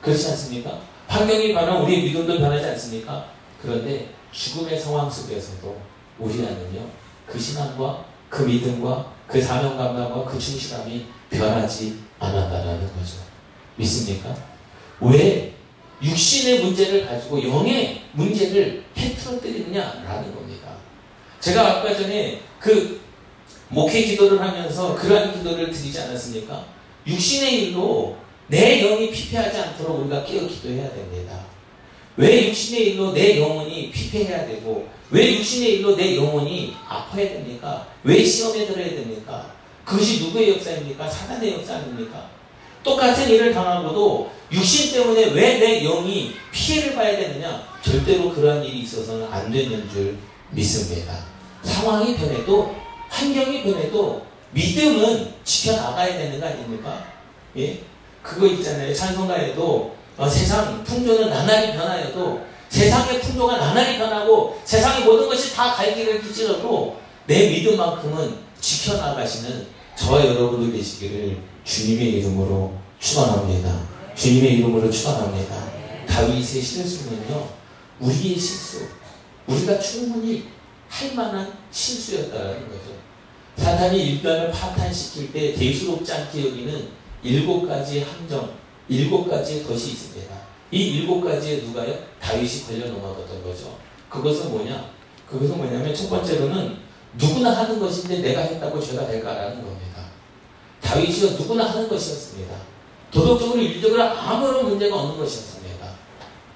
그렇지 0.00 0.30
않습니까? 0.30 0.80
환경이 1.06 1.52
변하면 1.52 1.82
우리의 1.82 2.02
믿음도 2.02 2.38
변하지 2.38 2.66
않습니까? 2.70 3.28
그런데 3.62 4.08
죽음의 4.32 4.80
상황 4.80 5.08
속에서도 5.08 5.80
우리 6.18 6.44
안은요 6.44 6.84
그 7.28 7.38
신앙과 7.38 8.04
그 8.28 8.42
믿음과 8.42 9.13
그 9.26 9.40
사명감과 9.40 10.24
그 10.24 10.38
충실함이 10.38 11.06
변하지 11.30 11.98
않았다라는 12.18 12.80
거죠. 12.80 13.16
믿습니까? 13.76 14.36
왜 15.00 15.54
육신의 16.02 16.60
문제를 16.60 17.06
가지고 17.06 17.42
영의 17.42 18.02
문제를 18.12 18.84
해틀어뜨리느냐라는 18.96 20.34
겁니다. 20.34 20.76
제가 21.40 21.78
아까 21.78 21.94
전에 21.94 22.40
그 22.58 23.00
목회 23.68 24.02
기도를 24.02 24.40
하면서 24.40 24.94
그러한 24.94 25.32
기도를 25.32 25.70
드리지 25.70 25.98
않았습니까? 26.00 26.64
육신의 27.06 27.64
일로 27.64 28.16
내 28.46 28.80
영이 28.82 29.10
피폐하지 29.10 29.58
않도록 29.58 30.00
우리가 30.00 30.24
깨어 30.24 30.46
기도해야 30.46 30.90
됩니다. 30.90 31.44
왜 32.16 32.48
육신의 32.48 32.90
일로 32.90 33.12
내 33.12 33.40
영혼이 33.40 33.90
피폐해야 33.90 34.46
되고 34.46 34.88
왜 35.14 35.38
육신의 35.38 35.74
일로 35.74 35.94
내 35.96 36.16
영혼이 36.16 36.74
아파야 36.88 37.28
됩니까? 37.28 37.86
왜 38.02 38.24
시험에 38.24 38.66
들어야 38.66 38.88
됩니까? 38.90 39.46
그것이 39.84 40.24
누구의 40.24 40.50
역사입니까? 40.54 41.08
사단의 41.08 41.52
역사 41.54 41.76
아닙니까? 41.76 42.28
똑같은 42.82 43.28
일을 43.30 43.54
당하고도 43.54 44.30
육신 44.50 44.92
때문에 44.92 45.26
왜 45.30 45.60
내 45.60 45.82
영이 45.84 46.34
피해를 46.50 46.96
봐야 46.96 47.16
되느냐? 47.16 47.62
절대로 47.80 48.32
그러한 48.34 48.64
일이 48.64 48.80
있어서는 48.80 49.32
안 49.32 49.52
되는 49.52 49.88
줄 49.88 50.16
믿습니다. 50.50 51.14
상황이 51.62 52.16
변해도 52.16 52.74
환경이 53.08 53.62
변해도 53.62 54.26
믿음은 54.50 55.32
지켜나가야 55.44 56.18
되는 56.18 56.40
거 56.40 56.46
아닙니까? 56.46 57.04
예? 57.56 57.78
그거 58.20 58.46
있잖아요. 58.48 58.92
찬송가에도 58.92 59.94
어, 60.16 60.28
세상 60.28 60.82
풍조는 60.82 61.30
나날이 61.30 61.72
변하여도 61.72 62.44
세상의 62.74 63.20
풍조가 63.20 63.56
나날이 63.58 63.98
변하고 63.98 64.60
세상의 64.64 65.04
모든 65.04 65.28
것이 65.28 65.54
다 65.54 65.72
갈기를 65.74 66.20
빚지어도 66.20 66.98
내 67.24 67.48
믿음만큼은 67.50 68.36
지켜나가시는 68.60 69.68
저와 69.96 70.26
여러분들 70.26 70.76
되시기를 70.76 71.38
주님의 71.62 72.14
이름으로 72.14 72.74
축원합니다. 72.98 73.80
주님의 74.16 74.54
이름으로 74.54 74.90
축원합니다. 74.90 75.54
다윗의 76.08 76.62
실수는요, 76.62 77.48
우리의 78.00 78.36
실수, 78.36 78.88
우리가 79.46 79.78
충분히 79.78 80.48
할 80.88 81.14
만한 81.14 81.52
실수였다는 81.70 82.68
거죠. 82.68 82.92
사탄이 83.56 84.04
일변을 84.04 84.50
파탄시킬 84.50 85.32
때 85.32 85.54
대수롭지 85.54 86.12
않게 86.12 86.40
여기는 86.40 86.88
일곱 87.22 87.68
가지 87.68 88.00
함정, 88.00 88.50
일곱 88.88 89.30
가지의 89.30 89.62
것이 89.62 89.92
있습니다. 89.92 90.43
이 90.70 90.98
일곱 90.98 91.22
가지에 91.22 91.58
누가요? 91.62 91.94
다윗이 92.20 92.64
걸려 92.66 92.86
넘어갔던 92.88 93.44
거죠. 93.44 93.76
그것은 94.08 94.50
뭐냐? 94.50 94.90
그것은 95.28 95.56
뭐냐면 95.56 95.94
첫 95.94 96.08
번째로는 96.10 96.78
누구나 97.14 97.50
하는 97.50 97.78
것인데 97.78 98.18
내가 98.18 98.40
했다고 98.40 98.80
죄가 98.80 99.06
될까라는 99.06 99.62
겁니다. 99.62 100.04
다윗이요 100.80 101.30
누구나 101.38 101.64
하는 101.64 101.88
것이었습니다. 101.88 102.54
도덕적으로 103.10 103.62
윤리적으로 103.62 104.02
아무런 104.02 104.68
문제가 104.68 104.96
없는 104.96 105.18
것이었습니다. 105.18 105.86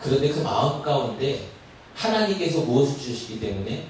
그런데 0.00 0.28
그 0.28 0.40
마음 0.40 0.82
가운데 0.82 1.48
하나님께서 1.94 2.60
무엇을 2.60 3.00
주시기 3.00 3.40
때문에 3.40 3.86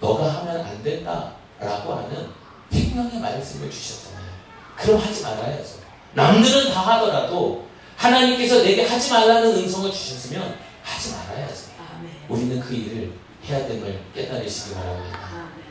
너가 0.00 0.28
하면 0.28 0.60
안 0.60 0.82
된다라고 0.82 1.94
하는 1.94 2.28
생명의 2.70 3.20
말씀을 3.20 3.70
주셨잖아요. 3.70 4.32
그럼 4.76 5.00
하지 5.00 5.22
말아야죠. 5.22 5.82
남들은 6.14 6.72
다 6.72 6.80
하더라도 6.80 7.66
하나님께서 8.02 8.62
내게 8.62 8.84
하지 8.84 9.10
말라는 9.12 9.56
음성을 9.58 9.90
주셨으면 9.92 10.56
하지 10.82 11.12
말아야지. 11.12 11.62
우리는 12.28 12.58
그 12.58 12.74
일을 12.74 13.12
해야 13.48 13.66
됨을 13.66 14.00
깨달으시기 14.14 14.74
바랍니다. 14.74 15.18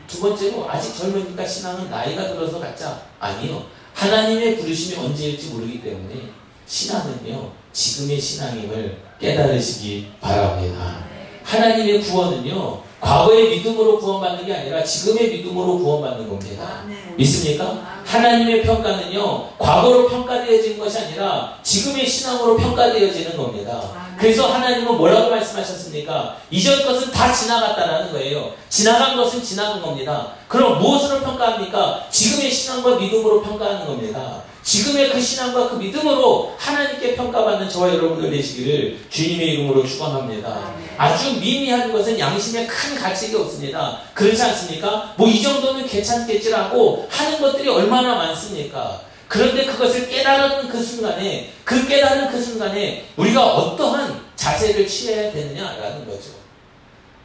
두 0.07 0.21
번째로 0.21 0.69
아직 0.69 0.95
젊으니까 0.97 1.45
신앙은 1.45 1.89
나이가 1.89 2.27
들어서 2.27 2.59
갖자. 2.59 3.01
아니요. 3.19 3.65
하나님의 3.93 4.57
부르심이 4.57 5.05
언제일지 5.05 5.49
모르기 5.49 5.81
때문에 5.81 6.29
신앙은요. 6.65 7.51
지금의 7.73 8.19
신앙임을 8.19 8.97
깨달으시기 9.19 10.11
바랍니다. 10.21 11.03
하나님의 11.43 12.01
구원은요. 12.01 12.81
과거의 13.01 13.49
믿음으로 13.57 13.99
구원받는 13.99 14.45
게 14.45 14.53
아니라 14.53 14.83
지금의 14.83 15.31
믿음으로 15.31 15.79
구원받는 15.79 16.29
겁니다. 16.29 16.85
믿습니까? 17.17 17.90
하나님의 18.11 18.63
평가는요, 18.63 19.57
과거로 19.57 20.09
평가되어지는 20.09 20.77
것이 20.77 20.99
아니라 20.99 21.57
지금의 21.63 22.05
신앙으로 22.05 22.57
평가되어지는 22.57 23.37
겁니다. 23.37 23.81
그래서 24.17 24.53
하나님은 24.53 24.97
뭐라고 24.97 25.29
말씀하셨습니까? 25.29 26.35
이전 26.51 26.85
것은 26.85 27.09
다 27.11 27.31
지나갔다라는 27.31 28.11
거예요. 28.11 28.51
지나간 28.67 29.15
것은 29.15 29.41
지나간 29.41 29.81
겁니다. 29.81 30.33
그럼 30.49 30.79
무엇으로 30.79 31.21
평가합니까? 31.21 32.07
지금의 32.11 32.51
신앙과 32.51 32.97
믿음으로 32.97 33.41
평가하는 33.43 33.87
겁니다. 33.87 34.43
지금의 34.63 35.09
그 35.11 35.19
신앙과 35.19 35.69
그 35.69 35.75
믿음으로 35.75 36.55
하나님께 36.57 37.15
평가받는 37.15 37.67
저와 37.69 37.89
여러분들 37.95 38.29
되시기를 38.29 38.99
주님의 39.09 39.53
이름으로 39.53 39.85
축원합니다. 39.85 40.73
아주 40.97 41.39
미미한 41.39 41.91
것은 41.91 42.17
양심에 42.19 42.67
큰 42.67 42.95
가치가 42.95 43.41
없습니다. 43.41 43.99
그렇지 44.13 44.41
않습니까? 44.43 45.15
뭐 45.17 45.27
이 45.27 45.41
정도는 45.41 45.87
괜찮겠지라고 45.87 47.07
하는 47.09 47.41
것들이 47.41 47.67
얼마나 47.69 48.15
많습니까? 48.15 49.01
그런데 49.27 49.65
그것을 49.65 50.09
깨달은 50.09 50.67
그 50.67 50.83
순간에 50.83 51.51
그 51.63 51.87
깨달은 51.87 52.29
그 52.29 52.39
순간에 52.41 53.05
우리가 53.15 53.43
어떠한 53.55 54.21
자세를 54.35 54.85
취해야 54.87 55.31
되느냐라는 55.31 56.05
거죠. 56.05 56.31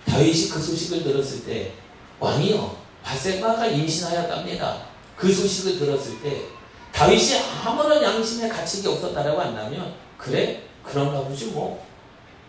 다윗이 0.06 0.48
그 0.48 0.62
소식을 0.62 1.02
들었을 1.02 1.44
때 1.44 1.72
왕이요 2.20 2.76
바세바가 3.02 3.66
임신하였답니다. 3.66 4.78
그 5.16 5.32
소식을 5.32 5.78
들었을 5.80 6.22
때 6.22 6.42
다윗이 6.96 7.38
아무런 7.62 8.02
양심의 8.02 8.48
가책이 8.48 8.88
없었다라고 8.88 9.38
한다면 9.38 9.92
그래 10.16 10.62
그런가 10.82 11.20
보지 11.24 11.46
뭐 11.48 11.84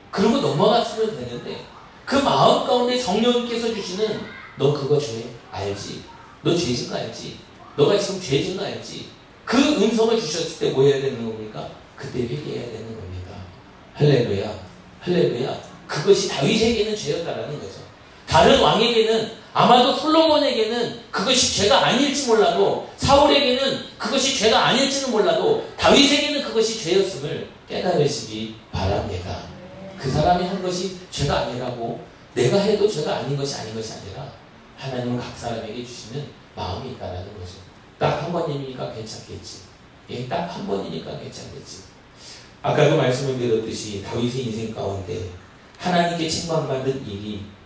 그러고 0.10 0.38
넘어갔으면 0.38 1.18
되는데 1.18 1.66
그 2.06 2.16
마음 2.16 2.66
가운데 2.66 2.98
성령께서 2.98 3.74
주시는 3.74 4.22
너 4.58 4.72
그거 4.72 4.98
죄 4.98 5.26
알지? 5.52 6.04
너 6.44 6.56
죄진 6.56 6.90
거 6.90 6.96
알지? 6.96 7.40
너가 7.76 8.00
지금 8.00 8.22
죄진 8.22 8.56
거 8.56 8.64
알지? 8.64 9.10
그 9.44 9.58
음성을 9.58 10.18
주셨을 10.20 10.60
때 10.60 10.72
뭐 10.74 10.84
해야 10.86 11.02
되는 11.02 11.26
겁니까? 11.26 11.68
그때 11.98 12.20
회개해야 12.22 12.68
되는 12.72 12.86
겁니다. 12.96 13.32
할렐루야. 13.96 14.50
할렐루야. 15.02 15.62
그것이 15.88 16.30
다윗에게는 16.30 16.96
죄였다라는 16.96 17.60
거죠. 17.60 17.80
다른 18.26 18.62
왕에게는 18.62 19.32
아마도 19.58 19.96
솔로몬에게는 19.96 21.00
그것이 21.10 21.56
죄가 21.56 21.88
아닐지 21.88 22.28
몰라도 22.28 22.88
사울에게는 22.98 23.98
그것이 23.98 24.38
죄가 24.38 24.68
아닐지는 24.68 25.10
몰라도 25.10 25.68
다윗에게는 25.76 26.44
그것이 26.44 26.80
죄였음을 26.84 27.50
깨달으시기 27.68 28.56
바랍니다. 28.72 29.40
그 29.98 30.12
사람이 30.12 30.46
한 30.46 30.62
것이 30.62 31.00
죄가 31.10 31.40
아니라고 31.40 32.00
내가 32.36 32.60
해도 32.60 32.88
죄가 32.88 33.16
아닌 33.16 33.36
것이 33.36 33.56
아닌 33.56 33.74
것이 33.74 33.94
아니라 33.94 34.32
하나님은 34.78 35.20
각 35.20 35.36
사람에게 35.36 35.84
주시는 35.84 36.28
마음이 36.56 36.92
있다라는 36.92 37.26
거죠. 37.40 37.54
딱 37.98 38.22
한 38.22 38.32
번이니까 38.32 38.94
괜찮겠지. 38.94 39.62
예, 40.12 40.28
딱 40.28 40.56
한 40.56 40.68
번이니까 40.68 41.18
괜찮겠지. 41.18 41.80
아까도 42.62 42.98
말씀을 42.98 43.40
드렸듯이 43.40 44.04
다윗의 44.04 44.46
인생 44.46 44.76
가운데 44.76 45.32
하나님께 45.80 46.30
칭찬받은 46.30 47.08
일이 47.08 47.57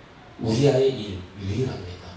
우리아의 0.42 0.90
일 1.00 1.20
유일합니다. 1.40 2.08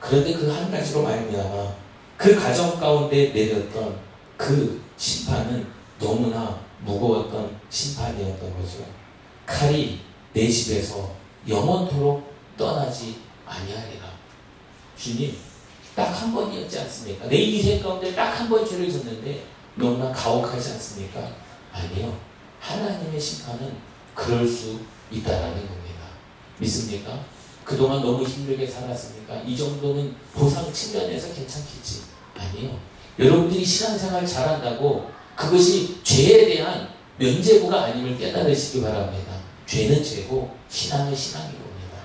그런데 0.00 0.34
그 0.34 0.50
한 0.52 0.70
가지로 0.70 1.02
말미암아 1.02 1.74
그 2.16 2.34
가정 2.34 2.78
가운데 2.78 3.28
내렸던 3.32 3.98
그 4.36 4.82
심판은 4.96 5.66
너무나 5.98 6.58
무거웠던 6.84 7.58
심판이었던 7.70 8.54
거죠. 8.60 8.84
칼이 9.44 10.00
내 10.32 10.48
집에서 10.48 11.14
영원토록 11.48 12.34
떠나지 12.56 13.20
아니하리라. 13.46 14.06
주님, 14.96 15.36
딱 15.94 16.10
한 16.12 16.34
번이었지 16.34 16.78
않습니까? 16.80 17.26
내 17.28 17.36
인생 17.36 17.82
가운데 17.82 18.14
딱 18.14 18.32
한 18.40 18.48
번 18.48 18.66
죄를 18.66 18.90
졌는데 18.90 19.44
너무나 19.76 20.10
가혹하지 20.12 20.72
않습니까? 20.72 21.30
아니요. 21.72 22.16
하나님의 22.60 23.20
심판은 23.20 23.74
그럴 24.14 24.46
수 24.46 24.80
있다라는 25.10 25.54
겁니다. 25.68 25.85
믿습니까? 26.58 27.20
그동안 27.64 28.00
너무 28.00 28.24
힘들게 28.24 28.66
살았습니까? 28.66 29.42
이 29.46 29.56
정도는 29.56 30.14
보상 30.32 30.72
측면에서 30.72 31.34
괜찮겠지. 31.34 32.02
아니요. 32.36 32.78
여러분들이 33.18 33.64
신앙생활 33.64 34.26
잘한다고 34.26 35.10
그것이 35.34 36.02
죄에 36.02 36.46
대한 36.46 36.88
면제부가 37.18 37.84
아님을 37.84 38.18
깨달으시기 38.18 38.82
바랍니다. 38.82 39.32
죄는 39.66 40.02
죄고 40.02 40.54
신앙은 40.68 41.14
신앙인 41.14 41.52
겁니다. 41.52 41.98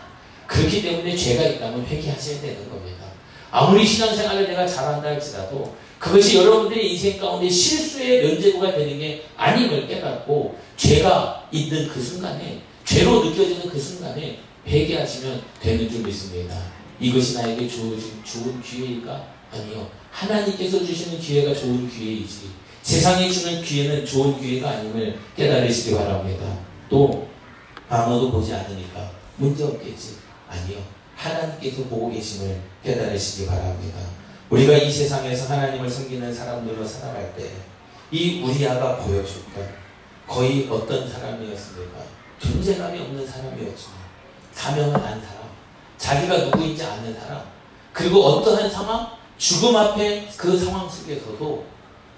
그렇기 0.48 0.82
때문에 0.82 1.16
죄가 1.16 1.44
있다면 1.44 1.86
회개하셔야 1.86 2.42
되는 2.42 2.70
겁니다. 2.70 3.06
아무리 3.52 3.86
신앙생활을 3.86 4.48
내가 4.48 4.66
잘한다 4.66 5.10
할지라도 5.10 5.76
그것이 6.00 6.38
여러분들의 6.38 6.94
인생 6.94 7.20
가운데 7.20 7.48
실수의 7.48 8.26
면제부가 8.26 8.72
되는 8.72 8.98
게 8.98 9.26
아님을 9.38 9.88
깨닫고 9.88 10.58
죄가 10.78 11.48
있는 11.52 11.88
그 11.88 12.02
순간에 12.02 12.62
죄로 12.92 13.24
느껴지는 13.24 13.70
그 13.70 13.80
순간에 13.80 14.40
회개하시면 14.68 15.42
되는 15.62 15.90
줄 15.90 16.02
믿습니다. 16.02 16.62
이것이 17.00 17.36
나에게 17.36 17.66
주어진 17.66 18.22
좋은 18.24 18.62
기회일까? 18.62 19.28
아니요. 19.54 19.90
하나님께서 20.12 20.84
주시는 20.86 21.18
기회가 21.20 21.54
좋은 21.58 21.90
기회이지. 21.90 22.50
세상에 22.82 23.30
주는 23.30 23.62
기회는 23.64 24.06
좋은 24.06 24.38
기회가 24.38 24.72
아님을 24.72 25.18
깨달으시기 25.38 25.96
바랍니다. 25.96 26.58
또 26.90 27.28
아무도 27.88 28.30
보지 28.32 28.54
않으니까 28.54 29.10
문제 29.38 29.64
없겠지. 29.64 30.18
아니요. 30.50 30.80
하나님께서 31.16 31.84
보고 31.84 32.12
계심을 32.12 32.60
깨달으시기 32.84 33.48
바랍니다. 33.48 34.00
우리가 34.50 34.76
이 34.76 34.92
세상에서 34.92 35.54
하나님을 35.54 35.90
섬기는 35.90 36.34
사람들로 36.34 36.86
살아갈 36.86 37.34
때 37.38 37.72
이 38.12 38.42
우리아가 38.44 38.98
보여줬던 38.98 39.70
거의 40.28 40.68
어떤 40.70 41.10
사람이었습니까? 41.10 42.21
존재감이 42.42 43.00
없는 43.00 43.28
사람이었죠. 43.28 43.90
사명을 44.54 44.96
안 44.96 45.22
사람, 45.22 45.50
자기가 45.98 46.46
누구인지 46.46 46.84
아는 46.84 47.14
사람, 47.20 47.44
그리고 47.94 48.24
어떠한 48.24 48.70
상황, 48.70 49.08
죽음 49.38 49.76
앞에 49.76 50.28
그 50.38 50.58
상황 50.58 50.88
속에서도 50.88 51.66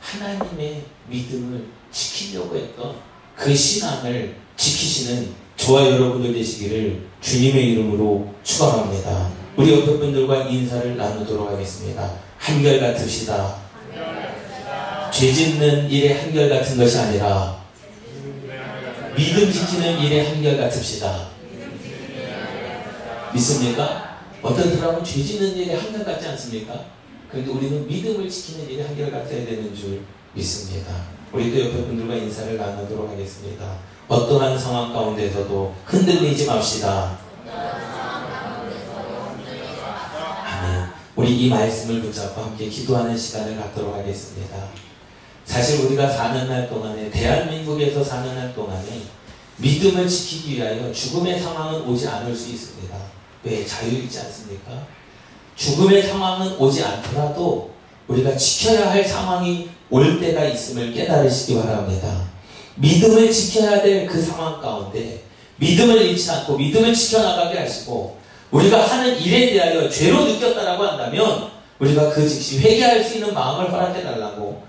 하나님의 0.01 0.83
믿음을 1.07 1.67
지키려고 1.91 2.55
했던 2.55 2.95
그 3.35 3.55
신앙을 3.55 4.35
지키시는 4.57 5.33
저와 5.55 5.89
여러분들 5.89 6.33
되시기를 6.33 7.07
주님의 7.21 7.71
이름으로 7.71 8.33
축원합니다. 8.43 9.29
우리 9.55 9.71
옆에 9.71 9.97
분들과 9.97 10.43
인사를 10.43 10.97
나누도록 10.97 11.51
하겠습니다. 11.51 12.11
한결 12.37 12.79
같읍시다. 12.79 13.63
죄 15.11 15.31
짓는 15.31 15.89
일에 15.89 16.19
한결 16.19 16.49
같은 16.49 16.77
것이 16.77 16.97
아니라 16.97 17.62
믿음 19.15 19.51
지키는 19.51 19.99
일에 19.99 20.27
한결 20.27 20.57
같읍시다. 20.57 21.27
믿습니까? 23.33 24.19
어떤 24.41 24.75
사람은 24.75 25.03
죄 25.03 25.23
짓는 25.23 25.55
일에 25.55 25.75
한결 25.75 26.03
같지 26.03 26.27
않습니까? 26.29 26.85
그런데 27.29 27.51
우리는 27.51 27.87
믿음을 27.87 28.29
지키는 28.29 28.69
일에 28.69 28.85
한결 28.85 29.11
같아야 29.11 29.45
되는 29.45 29.75
줄 29.75 30.01
믿습니다. 30.33 30.91
우리도 31.31 31.59
옆에 31.59 31.85
분들과 31.85 32.15
인사를 32.15 32.57
나누도록 32.57 33.11
하겠습니다. 33.11 33.77
어떠한 34.07 34.57
상황 34.57 34.93
가운데서도 34.93 35.75
흔들리지 35.85 36.45
맙시다. 36.45 37.17
아멘. 40.45 40.89
우리 41.15 41.45
이 41.45 41.49
말씀을 41.49 42.01
붙잡고 42.01 42.41
함께 42.41 42.67
기도하는 42.67 43.17
시간을 43.17 43.57
갖도록 43.57 43.95
하겠습니다. 43.95 44.67
사실 45.45 45.85
우리가 45.85 46.09
사는 46.09 46.47
날 46.47 46.69
동안에 46.69 47.09
대한민국에서 47.09 48.03
사는 48.03 48.33
날 48.35 48.53
동안에 48.55 49.01
믿음을 49.57 50.07
지키기 50.07 50.55
위하여 50.57 50.91
죽음의 50.91 51.39
상황은 51.39 51.81
오지 51.87 52.07
않을 52.07 52.35
수 52.35 52.49
있습니다. 52.51 52.95
왜 53.43 53.65
자유 53.65 53.91
있지 54.03 54.19
않습니까? 54.19 54.71
죽음의 55.55 56.03
상황은 56.03 56.57
오지 56.57 56.83
않더라도 56.83 57.71
우리가 58.07 58.35
지켜야 58.35 58.91
할 58.91 59.03
상황이 59.03 59.69
올 59.89 60.19
때가 60.19 60.45
있음을 60.45 60.93
깨달으시기 60.93 61.55
바랍니다. 61.61 62.23
믿음을 62.75 63.31
지켜야 63.31 63.81
될 63.81 64.07
그 64.07 64.21
상황 64.21 64.59
가운데 64.59 65.21
믿음을 65.57 66.01
잃지 66.01 66.31
않고 66.31 66.57
믿음을 66.57 66.93
지켜나가게 66.93 67.59
하시고 67.59 68.17
우리가 68.49 68.87
하는 68.87 69.19
일에 69.19 69.53
대하여 69.53 69.87
죄로 69.89 70.25
느꼈다라고 70.25 70.83
한다면 70.83 71.51
우리가 71.79 72.09
그 72.09 72.27
즉시 72.27 72.59
회개할 72.59 73.03
수 73.03 73.15
있는 73.15 73.33
마음을 73.33 73.71
허락해 73.71 74.01
달라고 74.03 74.63